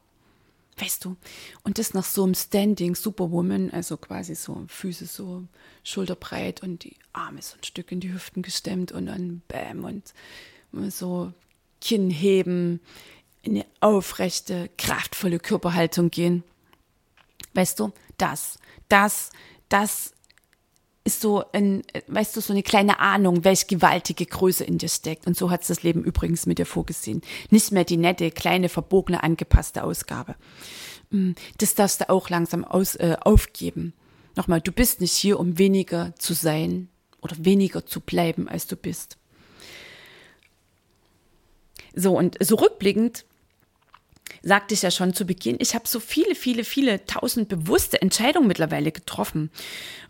weißt 0.78 1.06
du, 1.06 1.16
und 1.64 1.78
das 1.78 1.94
nach 1.94 2.04
so 2.04 2.24
einem 2.24 2.36
Standing 2.36 2.96
Superwoman, 2.96 3.72
also 3.72 3.98
quasi 3.98 4.36
so 4.36 4.66
Füße 4.68 5.06
so 5.06 5.44
schulterbreit 5.84 6.64
und 6.64 6.84
die 6.84 6.96
Arme 7.14 7.42
so 7.42 7.58
ein 7.58 7.64
Stück 7.64 7.92
in 7.92 8.00
die 8.00 8.14
Hüften 8.14 8.42
gestemmt 8.42 8.92
und 8.92 9.06
dann 9.06 9.42
Bäm 9.48 9.86
und 9.86 10.14
so 10.92 11.32
Kinn 11.82 12.10
heben, 12.10 12.82
in 13.42 13.56
eine 13.56 13.66
aufrechte, 13.80 14.70
kraftvolle 14.78 15.40
Körperhaltung 15.40 16.10
gehen. 16.10 16.44
Weißt 17.54 17.80
du, 17.80 17.94
das, 18.18 18.58
das, 18.90 19.30
das 19.70 20.15
ist 21.06 21.22
so 21.22 21.46
ein, 21.54 21.84
weißt 22.08 22.36
du, 22.36 22.42
so 22.42 22.52
eine 22.52 22.64
kleine 22.64 23.00
Ahnung, 23.00 23.44
welche 23.44 23.68
gewaltige 23.68 24.26
Größe 24.26 24.64
in 24.64 24.80
dir 24.80 24.90
steckt. 24.90 25.28
Und 25.28 25.38
so 25.38 25.52
hat 25.52 25.62
es 25.62 25.68
das 25.68 25.84
Leben 25.84 26.04
übrigens 26.04 26.48
mit 26.48 26.58
dir 26.58 26.66
vorgesehen. 26.66 27.22
Nicht 27.52 27.72
mehr 27.72 27.86
die 27.86 27.98
nette, 27.98 28.32
kleine, 28.32 28.70
verbogene, 28.70 29.22
angepasste 29.22 29.84
Ausgabe. 29.84 30.36
Mm, 31.12 31.34
das 31.60 31.76
darfst 31.76 32.02
du 32.02 32.10
auch 32.10 32.30
langsam 32.30 32.66
aus, 32.66 32.96
äh, 32.96 33.16
aufgeben. 33.22 33.94
Nochmal, 34.36 34.62
du 34.62 34.72
bist 34.72 35.00
nicht 35.00 35.14
hier, 35.14 35.40
um 35.40 35.60
weniger 35.60 36.14
zu 36.18 36.34
sein 36.34 36.90
oder 37.22 37.36
weniger 37.38 37.86
zu 37.86 38.02
bleiben, 38.02 38.50
als 38.50 38.66
du 38.66 38.76
bist. 38.76 39.18
So, 41.94 42.18
und 42.18 42.36
so 42.44 42.56
rückblickend 42.56 43.26
sagte 44.42 44.74
ich 44.74 44.82
ja 44.82 44.92
schon 44.92 45.14
zu 45.14 45.26
Beginn, 45.26 45.58
ich 45.60 45.76
habe 45.76 45.88
so 45.88 46.00
viele, 46.00 46.36
viele, 46.36 46.64
viele 46.64 47.06
tausend 47.06 47.50
bewusste 47.50 48.02
Entscheidungen 48.02 48.48
mittlerweile 48.48 48.92
getroffen. 48.92 49.50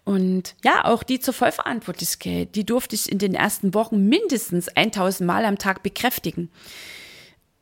Und 0.04 0.56
ja, 0.64 0.86
auch 0.86 1.04
die 1.04 1.20
zur 1.20 1.34
Vollverantwortlichkeit, 1.34 2.56
die 2.56 2.66
durfte 2.66 2.96
ich 2.96 3.12
in 3.12 3.18
den 3.18 3.34
ersten 3.34 3.74
Wochen 3.74 4.08
mindestens 4.08 4.68
1000 4.70 5.26
Mal 5.26 5.46
am 5.46 5.58
Tag 5.58 5.84
bekräftigen. 5.84 6.50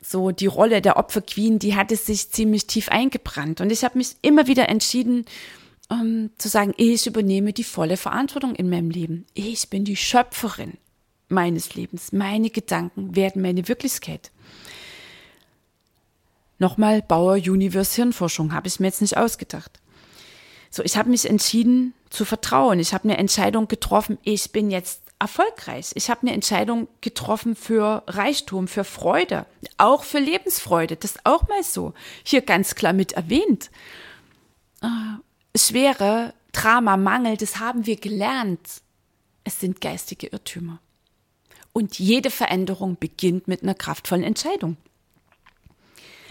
So 0.01 0.31
die 0.31 0.47
Rolle 0.47 0.81
der 0.81 0.97
Opferqueen, 0.97 1.59
die 1.59 1.75
hatte 1.75 1.95
sich 1.95 2.31
ziemlich 2.31 2.67
tief 2.67 2.89
eingebrannt. 2.89 3.61
Und 3.61 3.71
ich 3.71 3.83
habe 3.83 3.97
mich 3.97 4.15
immer 4.21 4.47
wieder 4.47 4.67
entschieden, 4.67 5.25
ähm, 5.89 6.31
zu 6.37 6.49
sagen, 6.49 6.73
ich 6.77 7.07
übernehme 7.07 7.53
die 7.53 7.63
volle 7.63 7.97
Verantwortung 7.97 8.55
in 8.55 8.69
meinem 8.69 8.89
Leben. 8.89 9.25
Ich 9.33 9.69
bin 9.69 9.85
die 9.85 9.95
Schöpferin 9.95 10.73
meines 11.29 11.75
Lebens. 11.75 12.11
Meine 12.11 12.49
Gedanken 12.49 13.15
werden 13.15 13.41
meine 13.41 13.67
Wirklichkeit. 13.67 14.31
Nochmal 16.63 17.01
Bauer 17.01 17.33
Universe 17.33 17.93
Hirnforschung, 17.93 18.53
habe 18.53 18.69
ich 18.69 18.79
mir 18.79 18.87
jetzt 18.87 19.01
nicht 19.01 19.17
ausgedacht. 19.17 19.81
So, 20.69 20.81
ich 20.81 20.95
habe 20.95 21.09
mich 21.09 21.29
entschieden 21.29 21.93
zu 22.09 22.23
vertrauen. 22.23 22.79
Ich 22.79 22.93
habe 22.93 23.03
eine 23.03 23.17
Entscheidung 23.17 23.67
getroffen, 23.67 24.17
ich 24.23 24.53
bin 24.53 24.71
jetzt 24.71 25.01
erfolgreich. 25.19 25.91
Ich 25.95 26.09
habe 26.09 26.21
eine 26.21 26.31
Entscheidung 26.31 26.87
getroffen 27.01 27.57
für 27.57 28.03
Reichtum, 28.07 28.69
für 28.69 28.85
Freude, 28.85 29.45
auch 29.77 30.05
für 30.05 30.19
Lebensfreude. 30.19 30.95
Das 30.95 31.11
ist 31.11 31.25
auch 31.25 31.49
mal 31.49 31.63
so. 31.63 31.93
Hier 32.23 32.41
ganz 32.41 32.75
klar 32.75 32.93
mit 32.93 33.11
erwähnt. 33.11 33.69
Äh, 34.81 34.87
Schwere, 35.57 36.33
Drama, 36.53 36.95
Mangel, 36.95 37.35
das 37.35 37.59
haben 37.59 37.85
wir 37.85 37.97
gelernt. 37.97 38.81
Es 39.43 39.59
sind 39.59 39.81
geistige 39.81 40.27
Irrtümer. 40.27 40.79
Und 41.73 41.99
jede 41.99 42.31
Veränderung 42.31 42.95
beginnt 42.97 43.49
mit 43.49 43.63
einer 43.63 43.75
kraftvollen 43.75 44.23
Entscheidung. 44.23 44.77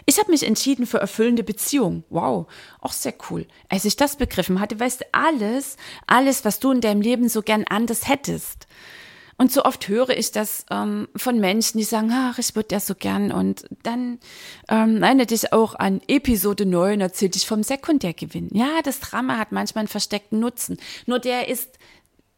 Ich 0.07 0.19
habe 0.19 0.31
mich 0.31 0.45
entschieden 0.45 0.87
für 0.87 0.99
erfüllende 0.99 1.45
Beziehungen. 1.45 2.05
Wow, 2.11 2.47
auch 2.81 2.93
sehr 2.93 3.15
cool. 3.31 3.47
Als 3.69 3.85
ich 3.85 3.97
das 3.97 4.17
begriffen 4.17 4.61
hatte, 4.61 4.79
weißt 4.79 5.03
du, 5.03 5.05
alles, 5.13 5.77
alles, 6.07 6.45
was 6.45 6.61
du 6.61 6.73
in 6.73 6.81
deinem 6.81 7.01
Leben 7.01 7.29
so 7.29 7.43
gern 7.43 7.65
anders 7.69 8.09
hättest. 8.09 8.67
Und 9.39 9.51
so 9.51 9.65
oft 9.65 9.89
höre 9.89 10.11
ich 10.11 10.31
das 10.31 10.67
ähm, 10.71 11.09
von 11.17 11.41
Menschen, 11.41 11.79
die 11.79 11.85
sagen, 11.85 12.11
ach, 12.13 12.39
ich 12.39 12.55
würde 12.55 12.69
das 12.69 12.87
so 12.87 12.95
gern. 12.95 13.33
Und 13.33 13.65
dann 13.83 14.19
ähm, 14.69 15.03
erinnert 15.03 15.31
dich 15.31 15.53
auch 15.53 15.75
an 15.75 16.01
Episode 16.07 16.67
9, 16.67 17.01
erzählt 17.01 17.35
dich 17.35 17.47
vom 17.47 17.63
Sekundärgewinn. 17.63 18.51
Ja, 18.53 18.83
das 18.85 19.01
Drama 19.01 19.39
hat 19.39 19.51
manchmal 19.51 19.83
einen 19.83 19.89
versteckten 19.89 20.39
Nutzen. 20.39 20.79
Nur 21.07 21.19
der 21.19 21.49
ist 21.49 21.79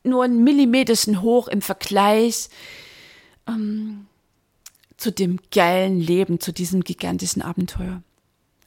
nur 0.03 0.25
einen 0.25 0.45
millimeterchen 0.45 1.21
hoch 1.21 1.49
im 1.49 1.63
Vergleich 1.63 2.49
ähm, 3.49 4.07
zu 5.05 5.13
dem 5.13 5.39
geilen 5.51 6.01
Leben, 6.01 6.41
zu 6.41 6.51
diesem 6.51 6.83
gigantischen 6.83 7.43
Abenteuer. 7.43 8.03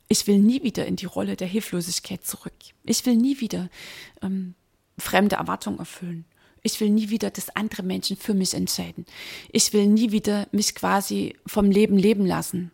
Ich 0.08 0.28
will 0.28 0.38
nie 0.38 0.62
wieder 0.62 0.86
in 0.86 0.96
die 0.96 1.08
Rolle 1.08 1.36
der 1.36 1.48
Hilflosigkeit 1.48 2.24
zurück. 2.24 2.54
Ich 2.84 3.04
will 3.08 3.16
nie 3.16 3.40
wieder 3.40 3.70
ähm, 4.22 4.54
fremde 5.00 5.38
Erwartungen 5.38 5.80
erfüllen. 5.80 6.26
Ich 6.62 6.80
will 6.80 6.92
nie 6.92 7.10
wieder, 7.10 7.32
dass 7.32 7.56
andere 7.56 7.82
Menschen 7.82 8.18
für 8.18 8.36
mich 8.36 8.54
entscheiden. 8.54 9.08
Ich 9.52 9.74
will 9.74 9.88
nie 9.88 10.12
wieder 10.12 10.48
mich 10.52 10.76
quasi 10.76 11.36
vom 11.48 11.72
Leben 11.72 11.98
leben 11.98 12.28
lassen. 12.28 12.70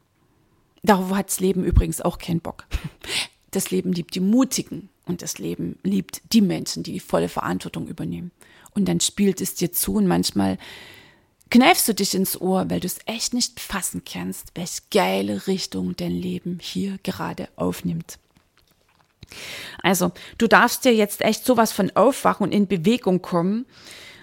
Darauf 0.84 1.12
hat 1.12 1.30
das 1.30 1.40
Leben 1.40 1.64
übrigens 1.64 2.02
auch 2.02 2.18
keinen 2.18 2.42
Bock. 2.42 2.66
Das 3.52 3.70
Leben 3.70 3.94
liebt 3.94 4.16
die 4.16 4.20
Mutigen 4.20 4.90
und 5.06 5.22
das 5.22 5.38
Leben 5.38 5.78
liebt 5.84 6.24
die 6.34 6.42
Menschen, 6.42 6.82
die 6.82 6.94
die 6.94 7.00
volle 7.00 7.30
Verantwortung 7.30 7.88
übernehmen. 7.88 8.32
Und 8.74 8.88
dann 8.88 9.00
spielt 9.00 9.42
es 9.42 9.54
dir 9.54 9.72
zu 9.72 9.94
und 9.94 10.08
manchmal 10.08 10.58
kneifst 11.54 11.88
du 11.88 11.94
dich 11.94 12.16
ins 12.16 12.42
Ohr, 12.42 12.68
weil 12.70 12.80
du 12.80 12.88
es 12.88 12.98
echt 13.06 13.36
nicht 13.36 13.60
fassen 13.60 14.02
kannst, 14.04 14.52
welche 14.56 14.82
geile 14.92 15.46
Richtung 15.46 15.96
dein 15.96 16.12
Leben 16.12 16.58
hier 16.60 16.98
gerade 17.04 17.48
aufnimmt. 17.56 18.18
Also, 19.84 20.12
du 20.40 20.48
darfst 20.48 20.84
dir 20.84 20.96
jetzt 20.96 21.22
echt 21.22 21.46
sowas 21.46 21.72
von 21.72 21.92
aufwachen 21.96 22.48
und 22.48 22.52
in 22.52 22.68
Bewegung 22.68 23.22
kommen, 23.22 23.68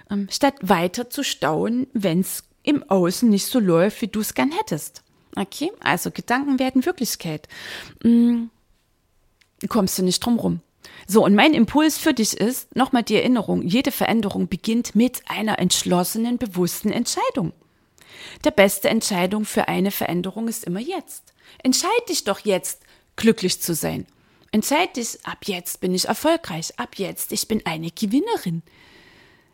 ähm, 0.09 0.27
statt 0.29 0.55
weiter 0.61 1.09
zu 1.09 1.23
stauen, 1.23 1.87
wenn 1.93 2.19
es 2.19 2.43
im 2.63 2.83
Außen 2.89 3.29
nicht 3.29 3.45
so 3.45 3.59
läuft, 3.59 4.01
wie 4.01 4.09
du 4.09 4.19
es 4.19 4.33
gern 4.33 4.51
hättest. 4.51 5.01
Okay, 5.37 5.71
also 5.79 6.11
Gedanken 6.11 6.59
werden 6.59 6.85
Wirklichkeit. 6.85 7.47
Hm, 8.03 8.49
kommst 9.69 9.97
du 9.97 10.03
nicht 10.03 10.19
drum 10.19 10.37
rum. 10.37 10.59
So, 11.07 11.25
und 11.25 11.35
mein 11.35 11.53
Impuls 11.53 11.97
für 11.97 12.13
dich 12.13 12.37
ist, 12.37 12.75
nochmal 12.75 13.03
die 13.03 13.15
Erinnerung, 13.15 13.63
jede 13.63 13.91
Veränderung 13.91 14.47
beginnt 14.47 14.95
mit 14.95 15.21
einer 15.27 15.59
entschlossenen, 15.59 16.37
bewussten 16.37 16.91
Entscheidung. 16.91 17.53
Der 18.43 18.51
beste 18.51 18.89
Entscheidung 18.89 19.45
für 19.45 19.67
eine 19.67 19.91
Veränderung 19.91 20.47
ist 20.47 20.63
immer 20.63 20.79
jetzt. 20.79 21.33
Entscheid 21.63 22.09
dich 22.09 22.23
doch 22.23 22.39
jetzt, 22.39 22.81
glücklich 23.15 23.61
zu 23.61 23.73
sein. 23.73 24.05
Entscheid 24.51 24.95
dich, 24.97 25.25
ab 25.25 25.39
jetzt 25.45 25.79
bin 25.81 25.93
ich 25.93 26.07
erfolgreich, 26.07 26.77
ab 26.77 26.95
jetzt 26.97 27.31
ich 27.31 27.47
bin 27.47 27.65
eine 27.65 27.91
Gewinnerin. 27.91 28.63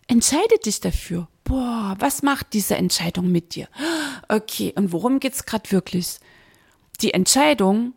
Entscheide 0.08 0.58
dich 0.63 0.80
dafür. 0.80 1.28
Boah, 1.44 1.96
was 2.00 2.24
macht 2.24 2.54
diese 2.54 2.76
Entscheidung 2.76 3.32
mit 3.32 3.56
dir? 3.56 3.68
Okay, 4.28 4.74
und 4.76 4.92
worum 4.92 5.20
geht's 5.20 5.46
gerade 5.46 5.72
wirklich? 5.72 6.20
Die 7.02 7.13
Entscheidung 7.13 7.94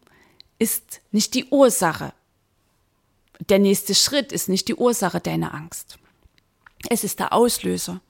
ist 0.58 1.00
nicht 1.10 1.34
die 1.34 1.46
Ursache 1.46 2.12
der 3.48 3.58
nächste 3.58 3.94
Schritt 3.94 4.32
ist 4.32 4.48
nicht 4.48 4.68
die 4.68 4.74
Ursache 4.74 5.20
deiner 5.20 5.54
Angst. 5.54 5.98
Es 6.88 7.04
ist 7.04 7.18
der 7.18 7.32
Auslöser, 7.32 8.00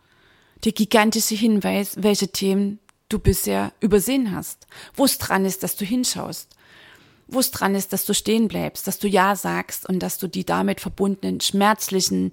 der 0.64 0.72
gigantische 0.72 1.34
Hinweis, 1.34 1.94
welche 1.98 2.28
Themen 2.28 2.78
du 3.08 3.18
bisher 3.18 3.72
übersehen 3.80 4.34
hast, 4.34 4.66
wo 4.94 5.04
es 5.04 5.18
dran 5.18 5.44
ist, 5.44 5.62
dass 5.62 5.76
du 5.76 5.84
hinschaust, 5.84 6.48
wo 7.26 7.40
es 7.40 7.50
dran 7.50 7.74
ist, 7.74 7.92
dass 7.92 8.06
du 8.06 8.14
stehen 8.14 8.48
bleibst, 8.48 8.86
dass 8.86 8.98
du 8.98 9.08
Ja 9.08 9.36
sagst 9.36 9.88
und 9.88 10.00
dass 10.00 10.18
du 10.18 10.28
die 10.28 10.44
damit 10.44 10.80
verbundenen 10.80 11.40
schmerzlichen 11.40 12.32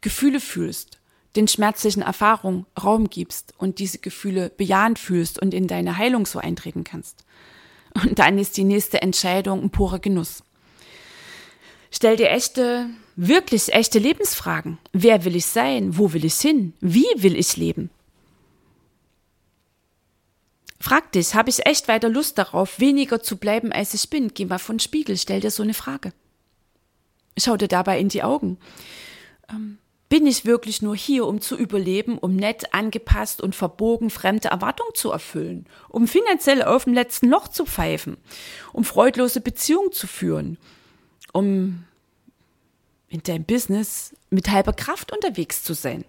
Gefühle 0.00 0.40
fühlst, 0.40 0.98
den 1.36 1.48
schmerzlichen 1.48 2.02
Erfahrungen 2.02 2.66
Raum 2.82 3.10
gibst 3.10 3.54
und 3.58 3.78
diese 3.78 3.98
Gefühle 3.98 4.50
bejahend 4.50 4.98
fühlst 4.98 5.40
und 5.40 5.52
in 5.52 5.66
deine 5.66 5.96
Heilung 5.96 6.26
so 6.26 6.38
eintreten 6.38 6.84
kannst. 6.84 7.24
Und 7.94 8.18
dann 8.18 8.38
ist 8.38 8.56
die 8.56 8.64
nächste 8.64 9.02
Entscheidung 9.02 9.62
ein 9.62 9.70
purer 9.70 9.98
Genuss. 9.98 10.42
Stell 11.96 12.16
dir 12.16 12.30
echte, 12.30 12.90
wirklich 13.14 13.72
echte 13.72 14.00
Lebensfragen. 14.00 14.78
Wer 14.92 15.24
will 15.24 15.36
ich 15.36 15.46
sein? 15.46 15.96
Wo 15.96 16.12
will 16.12 16.24
ich 16.24 16.34
hin? 16.34 16.72
Wie 16.80 17.06
will 17.14 17.36
ich 17.36 17.56
leben? 17.56 17.88
Frag 20.80 21.12
dich, 21.12 21.36
habe 21.36 21.50
ich 21.50 21.66
echt 21.66 21.86
weiter 21.86 22.08
Lust 22.08 22.36
darauf, 22.36 22.80
weniger 22.80 23.22
zu 23.22 23.36
bleiben, 23.36 23.70
als 23.70 23.94
ich 23.94 24.10
bin? 24.10 24.34
Geh 24.34 24.44
mal 24.44 24.58
von 24.58 24.80
Spiegel, 24.80 25.16
stell 25.16 25.38
dir 25.38 25.52
so 25.52 25.62
eine 25.62 25.72
Frage. 25.72 26.12
Schau 27.38 27.56
dir 27.56 27.68
dabei 27.68 28.00
in 28.00 28.08
die 28.08 28.24
Augen. 28.24 28.58
Ähm, 29.48 29.78
bin 30.08 30.26
ich 30.26 30.44
wirklich 30.44 30.82
nur 30.82 30.96
hier, 30.96 31.24
um 31.28 31.40
zu 31.40 31.56
überleben, 31.56 32.18
um 32.18 32.34
nett, 32.34 32.74
angepasst 32.74 33.40
und 33.40 33.54
verbogen 33.54 34.10
fremde 34.10 34.48
Erwartungen 34.48 34.94
zu 34.94 35.12
erfüllen, 35.12 35.66
um 35.88 36.08
finanziell 36.08 36.64
auf 36.64 36.84
dem 36.84 36.92
letzten 36.92 37.28
Loch 37.28 37.46
zu 37.46 37.64
pfeifen, 37.64 38.16
um 38.72 38.82
freudlose 38.82 39.40
Beziehungen 39.40 39.92
zu 39.92 40.08
führen, 40.08 40.58
um 41.34 41.84
in 43.08 43.22
deinem 43.22 43.44
Business 43.44 44.14
mit 44.30 44.50
halber 44.50 44.72
Kraft 44.72 45.12
unterwegs 45.12 45.62
zu 45.62 45.74
sein? 45.74 46.04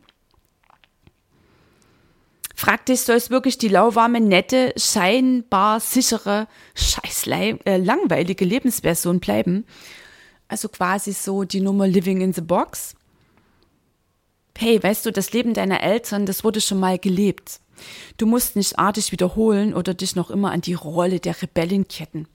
Frag 2.55 2.85
dich, 2.85 3.01
soll 3.01 3.17
es 3.17 3.29
wirklich 3.29 3.57
die 3.57 3.67
lauwarme, 3.67 4.21
nette, 4.21 4.73
scheinbar 4.77 5.81
sichere, 5.81 6.47
scheiß 6.73 7.27
äh, 7.27 7.77
langweilige 7.77 8.45
Lebensversion 8.45 9.19
bleiben? 9.19 9.65
Also 10.47 10.69
quasi 10.69 11.11
so 11.11 11.43
die 11.43 11.59
Nummer 11.59 11.87
Living 11.87 12.21
in 12.21 12.31
the 12.31 12.41
Box? 12.41 12.95
Hey, 14.57 14.81
weißt 14.81 15.05
du, 15.05 15.11
das 15.11 15.33
Leben 15.33 15.53
deiner 15.53 15.81
Eltern, 15.81 16.25
das 16.25 16.45
wurde 16.45 16.61
schon 16.61 16.79
mal 16.79 16.97
gelebt. 16.97 17.59
Du 18.15 18.25
musst 18.25 18.55
nicht 18.55 18.79
artig 18.79 19.11
wiederholen 19.11 19.73
oder 19.73 19.93
dich 19.93 20.15
noch 20.15 20.31
immer 20.31 20.51
an 20.51 20.61
die 20.61 20.75
Rolle 20.75 21.19
der 21.19 21.41
Rebellin 21.41 21.89
ketten. 21.89 22.25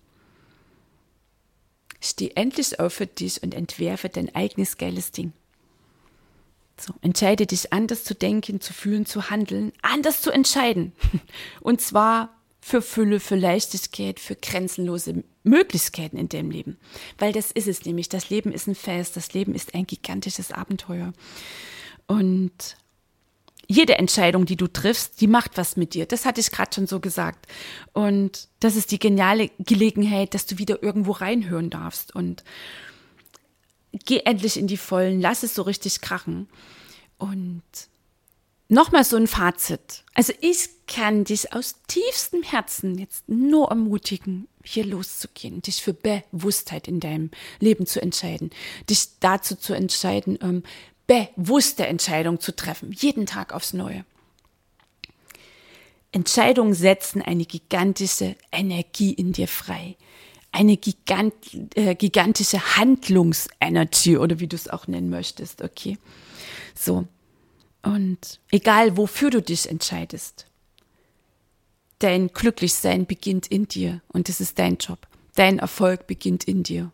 Steh 2.00 2.32
endlich 2.34 2.80
auf 2.80 2.94
für 2.94 3.06
dich 3.06 3.42
und 3.42 3.54
entwerfe 3.54 4.08
dein 4.08 4.34
eigenes 4.34 4.78
geiles 4.78 5.12
Ding. 5.12 5.32
So, 6.80 6.94
entscheide 7.02 7.46
dich 7.46 7.74
anders 7.74 8.04
zu 8.04 8.14
denken, 8.14 8.60
zu 8.60 8.72
fühlen, 8.72 9.04
zu 9.04 9.28
handeln, 9.28 9.72
anders 9.82 10.22
zu 10.22 10.30
entscheiden. 10.30 10.92
Und 11.60 11.82
zwar 11.82 12.34
für 12.62 12.80
Fülle, 12.80 13.20
für 13.20 13.36
Leichtigkeit, 13.36 14.18
für 14.18 14.34
grenzenlose 14.34 15.24
Möglichkeiten 15.42 16.16
in 16.16 16.30
deinem 16.30 16.50
Leben. 16.50 16.78
Weil 17.18 17.32
das 17.32 17.50
ist 17.50 17.68
es 17.68 17.84
nämlich. 17.84 18.08
Das 18.08 18.30
Leben 18.30 18.52
ist 18.52 18.66
ein 18.66 18.74
Fest, 18.74 19.16
das 19.16 19.34
Leben 19.34 19.54
ist 19.54 19.74
ein 19.74 19.86
gigantisches 19.86 20.52
Abenteuer. 20.52 21.12
Und 22.06 22.76
jede 23.70 23.98
Entscheidung, 23.98 24.46
die 24.46 24.56
du 24.56 24.66
triffst, 24.66 25.20
die 25.20 25.28
macht 25.28 25.56
was 25.56 25.76
mit 25.76 25.94
dir. 25.94 26.04
Das 26.04 26.24
hatte 26.26 26.40
ich 26.40 26.50
gerade 26.50 26.74
schon 26.74 26.88
so 26.88 26.98
gesagt. 26.98 27.46
Und 27.92 28.48
das 28.58 28.74
ist 28.74 28.90
die 28.90 28.98
geniale 28.98 29.48
Gelegenheit, 29.60 30.34
dass 30.34 30.44
du 30.44 30.58
wieder 30.58 30.82
irgendwo 30.82 31.12
reinhören 31.12 31.70
darfst. 31.70 32.12
Und 32.12 32.42
geh 33.92 34.22
endlich 34.24 34.58
in 34.58 34.66
die 34.66 34.76
Vollen, 34.76 35.20
lass 35.20 35.44
es 35.44 35.54
so 35.54 35.62
richtig 35.62 36.00
krachen. 36.00 36.48
Und 37.16 37.62
nochmal 38.68 39.04
so 39.04 39.16
ein 39.16 39.28
Fazit. 39.28 40.02
Also 40.14 40.32
ich 40.40 40.68
kann 40.88 41.22
dich 41.22 41.52
aus 41.52 41.76
tiefstem 41.86 42.42
Herzen 42.42 42.98
jetzt 42.98 43.28
nur 43.28 43.68
ermutigen, 43.68 44.48
hier 44.64 44.84
loszugehen, 44.84 45.62
dich 45.62 45.80
für 45.80 45.94
Bewusstheit 45.94 46.88
in 46.88 46.98
deinem 46.98 47.30
Leben 47.60 47.86
zu 47.86 48.02
entscheiden, 48.02 48.50
dich 48.88 49.20
dazu 49.20 49.54
zu 49.54 49.74
entscheiden, 49.74 50.40
ähm, 50.42 50.64
bewusste 51.10 51.86
Entscheidungen 51.86 52.40
zu 52.40 52.54
treffen, 52.54 52.92
jeden 52.92 53.26
Tag 53.26 53.52
aufs 53.52 53.72
Neue. 53.72 54.04
Entscheidungen 56.12 56.74
setzen 56.74 57.22
eine 57.22 57.44
gigantische 57.44 58.36
Energie 58.52 59.12
in 59.12 59.32
dir 59.32 59.48
frei 59.48 59.96
eine 60.52 60.76
gigant, 60.76 61.34
äh, 61.74 61.94
gigantische 61.94 62.76
Handlungsenergie 62.76 64.16
oder 64.16 64.40
wie 64.40 64.48
du 64.48 64.56
es 64.56 64.68
auch 64.68 64.86
nennen 64.86 65.10
möchtest, 65.10 65.62
okay? 65.62 65.98
So. 66.74 67.06
Und 67.82 68.40
egal, 68.50 68.96
wofür 68.96 69.30
du 69.30 69.40
dich 69.40 69.70
entscheidest, 69.70 70.46
dein 72.00 72.28
Glücklichsein 72.28 73.06
beginnt 73.06 73.46
in 73.46 73.68
dir 73.68 74.02
und 74.08 74.28
es 74.28 74.40
ist 74.40 74.58
dein 74.58 74.76
Job. 74.76 75.06
Dein 75.34 75.60
Erfolg 75.60 76.06
beginnt 76.06 76.44
in 76.44 76.62
dir. 76.62 76.90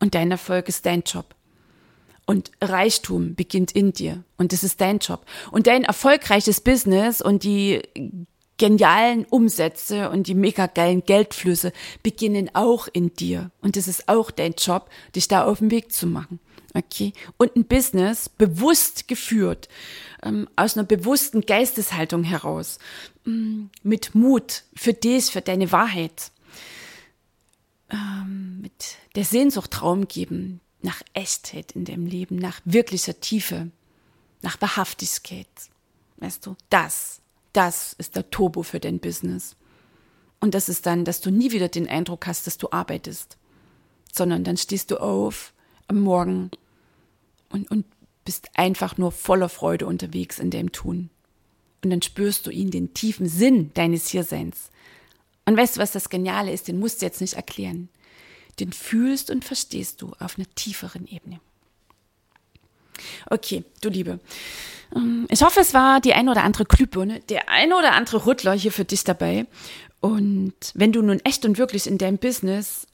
Und 0.00 0.14
dein 0.14 0.30
Erfolg 0.30 0.68
ist 0.68 0.86
dein 0.86 1.02
Job. 1.02 1.34
Und 2.28 2.50
Reichtum 2.60 3.36
beginnt 3.36 3.72
in 3.72 3.94
dir 3.94 4.22
und 4.36 4.52
es 4.52 4.62
ist 4.62 4.82
dein 4.82 4.98
Job. 4.98 5.24
Und 5.50 5.66
dein 5.66 5.84
erfolgreiches 5.84 6.60
Business 6.60 7.22
und 7.22 7.42
die 7.42 7.80
genialen 8.58 9.24
Umsätze 9.24 10.10
und 10.10 10.26
die 10.26 10.34
mega 10.34 10.66
geilen 10.66 11.02
Geldflüsse 11.06 11.72
beginnen 12.02 12.50
auch 12.52 12.86
in 12.92 13.14
dir. 13.14 13.50
Und 13.62 13.78
es 13.78 13.88
ist 13.88 14.10
auch 14.10 14.30
dein 14.30 14.52
Job, 14.58 14.90
dich 15.16 15.28
da 15.28 15.46
auf 15.46 15.60
den 15.60 15.70
Weg 15.70 15.90
zu 15.90 16.06
machen. 16.06 16.38
Okay. 16.74 17.14
Und 17.38 17.56
ein 17.56 17.64
Business 17.64 18.28
bewusst 18.28 19.08
geführt, 19.08 19.70
ähm, 20.22 20.50
aus 20.54 20.76
einer 20.76 20.84
bewussten 20.84 21.40
Geisteshaltung 21.40 22.24
heraus, 22.24 22.78
ähm, 23.26 23.70
mit 23.82 24.14
Mut 24.14 24.64
für 24.76 24.92
dich, 24.92 25.30
für 25.30 25.40
deine 25.40 25.72
Wahrheit, 25.72 26.30
ähm, 27.88 28.58
mit 28.60 28.96
der 29.16 29.24
Sehnsucht 29.24 29.80
Raum 29.80 30.08
geben 30.08 30.60
nach 30.82 31.02
Echtheit 31.12 31.72
in 31.72 31.84
deinem 31.84 32.06
Leben, 32.06 32.36
nach 32.36 32.60
wirklicher 32.64 33.20
Tiefe, 33.20 33.70
nach 34.42 34.60
Wahrhaftigkeit. 34.60 35.48
Weißt 36.18 36.46
du, 36.46 36.56
das 36.70 37.20
das 37.52 37.94
ist 37.94 38.16
der 38.16 38.30
Turbo 38.30 38.62
für 38.62 38.80
dein 38.80 39.00
Business. 39.00 39.56
Und 40.40 40.54
das 40.54 40.68
ist 40.68 40.86
dann, 40.86 41.04
dass 41.04 41.20
du 41.20 41.30
nie 41.30 41.50
wieder 41.50 41.68
den 41.68 41.88
Eindruck 41.88 42.26
hast, 42.26 42.46
dass 42.46 42.58
du 42.58 42.70
arbeitest, 42.70 43.36
sondern 44.12 44.44
dann 44.44 44.56
stehst 44.56 44.90
du 44.90 44.98
auf 44.98 45.52
am 45.88 46.00
Morgen 46.00 46.50
und, 47.48 47.68
und 47.70 47.84
bist 48.24 48.50
einfach 48.54 48.98
nur 48.98 49.10
voller 49.10 49.48
Freude 49.48 49.86
unterwegs 49.86 50.38
in 50.38 50.50
dem 50.50 50.70
Tun. 50.70 51.10
Und 51.82 51.90
dann 51.90 52.02
spürst 52.02 52.46
du 52.46 52.50
ihn, 52.50 52.70
den 52.70 52.94
tiefen 52.94 53.28
Sinn 53.28 53.72
deines 53.74 54.08
Hierseins. 54.08 54.70
Und 55.44 55.56
weißt 55.56 55.76
du, 55.76 55.80
was 55.80 55.92
das 55.92 56.10
Geniale 56.10 56.52
ist? 56.52 56.68
Den 56.68 56.78
musst 56.78 57.00
du 57.00 57.06
jetzt 57.06 57.20
nicht 57.20 57.34
erklären. 57.34 57.88
Den 58.60 58.72
fühlst 58.72 59.30
und 59.30 59.44
verstehst 59.44 60.02
du 60.02 60.12
auf 60.18 60.36
einer 60.36 60.46
tieferen 60.54 61.06
Ebene. 61.06 61.40
Okay, 63.30 63.64
du 63.80 63.88
Liebe. 63.88 64.18
Ähm, 64.94 65.26
ich 65.30 65.42
hoffe, 65.42 65.60
es 65.60 65.74
war 65.74 66.00
die 66.00 66.14
ein 66.14 66.28
oder 66.28 66.42
andere 66.42 66.64
Glühbirne, 66.64 67.20
der 67.28 67.48
ein 67.48 67.72
oder 67.72 67.92
andere 67.92 68.26
Rüttler 68.26 68.52
hier 68.52 68.72
für 68.72 68.84
dich 68.84 69.04
dabei. 69.04 69.46
Und 70.00 70.54
wenn 70.74 70.92
du 70.92 71.02
nun 71.02 71.20
echt 71.20 71.44
und 71.44 71.58
wirklich 71.58 71.86
in 71.86 71.98
deinem 71.98 72.18
Business 72.18 72.86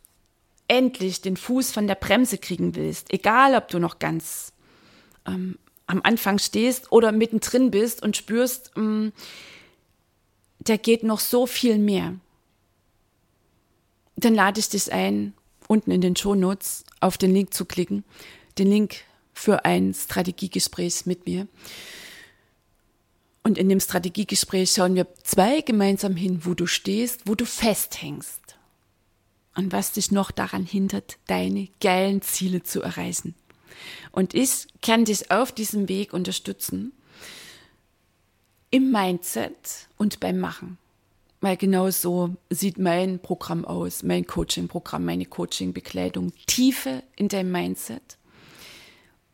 endlich 0.68 1.20
den 1.20 1.37
Fuß 1.37 1.72
von 1.72 1.87
der 1.87 1.94
Bremse 1.94 2.38
kriegen 2.38 2.74
willst, 2.74 3.12
egal 3.12 3.55
ob 3.55 3.68
du 3.68 3.79
noch 3.79 3.98
ganz 3.98 4.53
ähm, 5.27 5.59
am 5.87 6.00
Anfang 6.03 6.38
stehst 6.38 6.90
oder 6.90 7.12
mittendrin 7.12 7.70
bist 7.70 8.03
und 8.03 8.16
spürst, 8.16 8.72
ähm, 8.77 9.12
da 10.61 10.77
geht 10.79 11.03
noch 11.03 11.20
so 11.20 11.46
viel 11.46 11.79
mehr, 11.79 12.14
dann 14.16 14.35
lade 14.35 14.61
ich 14.61 14.70
dich 14.70 14.90
ein, 14.92 15.35
unten 15.68 15.90
in 15.90 16.00
den 16.00 16.16
Shownotes 16.16 16.85
auf 17.00 17.18
den 17.18 17.33
Link 17.33 17.55
zu 17.55 17.64
klicken. 17.64 18.05
Den 18.59 18.68
Link 18.68 18.96
für 19.33 19.64
ein 19.64 19.94
Strategiegespräch 19.94 21.07
mit 21.07 21.27
mir. 21.27 21.46
Und 23.42 23.59
in 23.59 23.68
dem 23.68 23.81
Strategiegespräch 23.81 24.72
schauen 24.72 24.94
wir 24.94 25.07
zwei 25.22 25.61
gemeinsam 25.61 26.16
hin, 26.16 26.40
wo 26.44 26.55
du 26.55 26.66
stehst, 26.66 27.22
wo 27.27 27.35
du 27.35 27.44
festhängst 27.44 28.57
und 29.55 29.72
was 29.72 29.92
dich 29.92 30.11
noch 30.11 30.31
daran 30.31 30.64
hindert, 30.64 31.18
deine 31.27 31.68
geilen 31.81 32.22
Ziele 32.22 32.62
zu 32.62 32.81
erreichen. 32.81 33.35
Und 34.12 34.35
ich 34.35 34.66
kann 34.83 35.05
dich 35.05 35.31
auf 35.31 35.53
diesem 35.53 35.88
Weg 35.88 36.12
unterstützen, 36.12 36.92
im 38.70 38.90
Mindset 38.90 39.88
und 39.96 40.20
beim 40.20 40.38
Machen. 40.38 40.79
Weil 41.44 41.59
genau 41.59 41.90
so 41.90 42.35
sieht 42.48 42.78
mein 42.78 43.18
Programm 43.18 43.66
aus, 43.66 44.02
mein 44.02 44.26
Coaching-Programm, 44.26 45.04
meine 45.04 45.26
Coaching-Bekleidung. 45.26 46.33
Tiefe 46.46 47.02
in 47.16 47.28
deinem 47.28 47.52
Mindset 47.52 48.16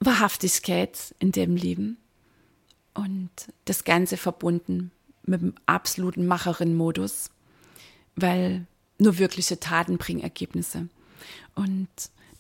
Wahrhaftigkeit 0.01 1.15
in 1.21 1.31
dem 1.31 1.55
Leben 1.55 1.99
und 2.95 3.31
das 3.65 3.85
Ganze 3.85 4.17
verbunden 4.17 4.91
mit 5.23 5.41
dem 5.41 5.55
absoluten 5.67 6.27
Macherin-Modus, 6.27 7.31
weil 8.17 8.67
nur 8.99 9.19
wirkliche 9.19 9.61
Taten 9.61 9.97
bringen 9.97 10.21
Ergebnisse. 10.21 10.89
Und 11.55 11.87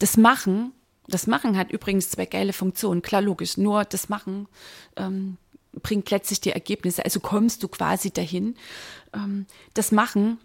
das 0.00 0.16
Machen, 0.16 0.72
das 1.06 1.28
Machen 1.28 1.56
hat 1.56 1.70
übrigens 1.70 2.10
zwei 2.10 2.26
geile 2.26 2.52
Funktionen, 2.52 3.02
klar 3.02 3.22
logisch, 3.22 3.56
nur 3.56 3.84
das 3.84 4.08
Machen 4.08 4.48
ähm, 4.96 5.36
bringt 5.72 6.10
letztlich 6.10 6.40
die 6.40 6.52
Ergebnisse, 6.52 7.04
also 7.04 7.20
kommst 7.20 7.62
du 7.62 7.68
quasi 7.68 8.10
dahin. 8.10 8.56
Ähm, 9.14 9.46
das 9.74 9.92
Machen 9.92 10.38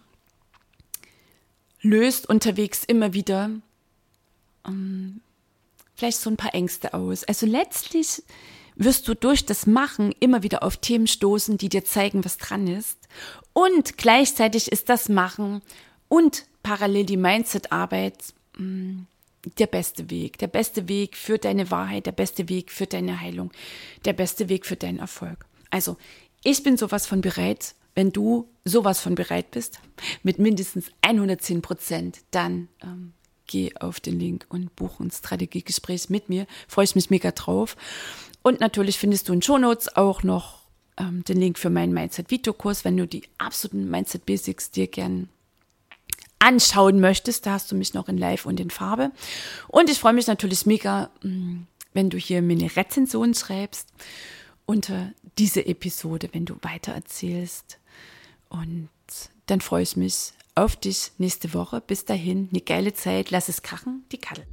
löst 1.81 2.27
unterwegs 2.27 2.83
immer 2.83 3.13
wieder 3.13 3.51
ähm, 4.65 5.21
vielleicht 5.95 6.19
so 6.19 6.29
ein 6.29 6.38
paar 6.38 6.53
Ängste 6.53 6.93
aus. 6.93 7.23
Also 7.23 7.45
letztlich 7.45 8.23
wirst 8.75 9.07
du 9.07 9.15
durch 9.15 9.45
das 9.45 9.67
Machen 9.67 10.13
immer 10.19 10.43
wieder 10.43 10.63
auf 10.63 10.77
Themen 10.77 11.07
stoßen, 11.07 11.57
die 11.57 11.69
dir 11.69 11.85
zeigen, 11.85 12.25
was 12.25 12.38
dran 12.38 12.67
ist. 12.67 12.97
Und 13.53 13.97
gleichzeitig 13.97 14.71
ist 14.71 14.89
das 14.89 15.07
Machen 15.07 15.61
und 16.09 16.45
parallel 16.61 17.05
die 17.05 17.17
Mindset-Arbeit 17.17 18.33
mm, 18.57 19.03
der 19.58 19.67
beste 19.67 20.10
Weg, 20.10 20.38
der 20.38 20.47
beste 20.47 20.88
Weg 20.88 21.15
für 21.15 21.38
deine 21.38 21.71
Wahrheit, 21.71 22.05
der 22.05 22.12
beste 22.12 22.49
Weg 22.49 22.71
für 22.71 22.86
deine 22.86 23.21
Heilung, 23.21 23.51
der 24.05 24.13
beste 24.13 24.49
Weg 24.49 24.65
für 24.65 24.75
deinen 24.75 24.99
Erfolg. 24.99 25.45
Also, 25.69 25.97
ich 26.43 26.63
bin 26.63 26.77
sowas 26.77 27.08
von 27.08 27.21
bereit. 27.21 27.75
Wenn 27.95 28.12
du 28.12 28.49
sowas 28.65 28.99
von 28.99 29.15
bereit 29.15 29.51
bist, 29.51 29.79
mit 30.21 30.38
mindestens 30.38 30.91
110 31.01 31.62
Prozent, 31.62 32.19
dann 32.31 32.67
ähm, 32.84 33.13
geh 33.47 33.73
auf 33.79 33.99
den 33.99 34.19
Link 34.19 34.45
und 34.49 34.75
buch 34.75 34.99
ein 34.99 35.12
Strategiegespräch 35.12 36.10
mit 36.10 36.27
mir. 36.27 36.45
Freue 36.67 36.86
ich 36.86 36.95
mich 36.95 37.10
mega 37.10 37.31
drauf. 37.31 37.77
Und 38.41 38.60
natürlich 38.60 38.99
findest 38.99 39.29
du 39.29 39.34
in 39.34 39.41
Show 39.41 39.58
Notes 39.58 39.95
auch 39.95 40.23
noch 40.23 40.65
ähm, 40.97 41.23
den 41.23 41.39
Link 41.39 41.58
für 41.58 41.69
meinen 41.69 41.93
Mindset 41.93 42.31
Video 42.31 42.53
Kurs, 42.53 42.86
wenn 42.86 42.97
du 42.97 43.08
die 43.08 43.23
absoluten 43.38 43.89
Mindset 43.89 44.25
Basics 44.25 44.71
dir 44.71 44.88
gern 44.88 45.29
anschauen 46.45 46.99
möchtest. 46.99 47.45
Da 47.45 47.53
hast 47.53 47.71
du 47.71 47.75
mich 47.75 47.93
noch 47.93 48.08
in 48.08 48.17
Live 48.17 48.45
und 48.45 48.60
in 48.60 48.69
Farbe. 48.69 49.12
Und 49.67 49.89
ich 49.89 49.99
freue 49.99 50.13
mich 50.13 50.27
natürlich 50.27 50.65
mega, 50.65 51.10
mm, 51.23 51.63
wenn 51.93 52.10
du 52.10 52.17
hier 52.17 52.41
mir 52.41 52.58
eine 52.58 52.75
Rezension 52.75 53.34
schreibst 53.34 53.89
unter 54.65 55.12
diese 55.38 55.65
Episode, 55.65 56.29
wenn 56.34 56.45
du 56.45 56.55
weiter 56.62 56.93
erzählst. 56.93 57.79
Und 58.49 58.89
dann 59.47 59.62
freue 59.62 59.84
ich 59.84 59.95
mich 59.95 60.34
auf 60.53 60.75
dich 60.75 61.12
nächste 61.17 61.53
Woche. 61.53 61.81
Bis 61.81 62.05
dahin, 62.05 62.49
eine 62.51 62.62
geile 62.62 62.93
Zeit. 62.93 63.31
Lass 63.31 63.49
es 63.49 63.62
krachen, 63.62 64.05
die 64.12 64.19
Kalle. 64.19 64.45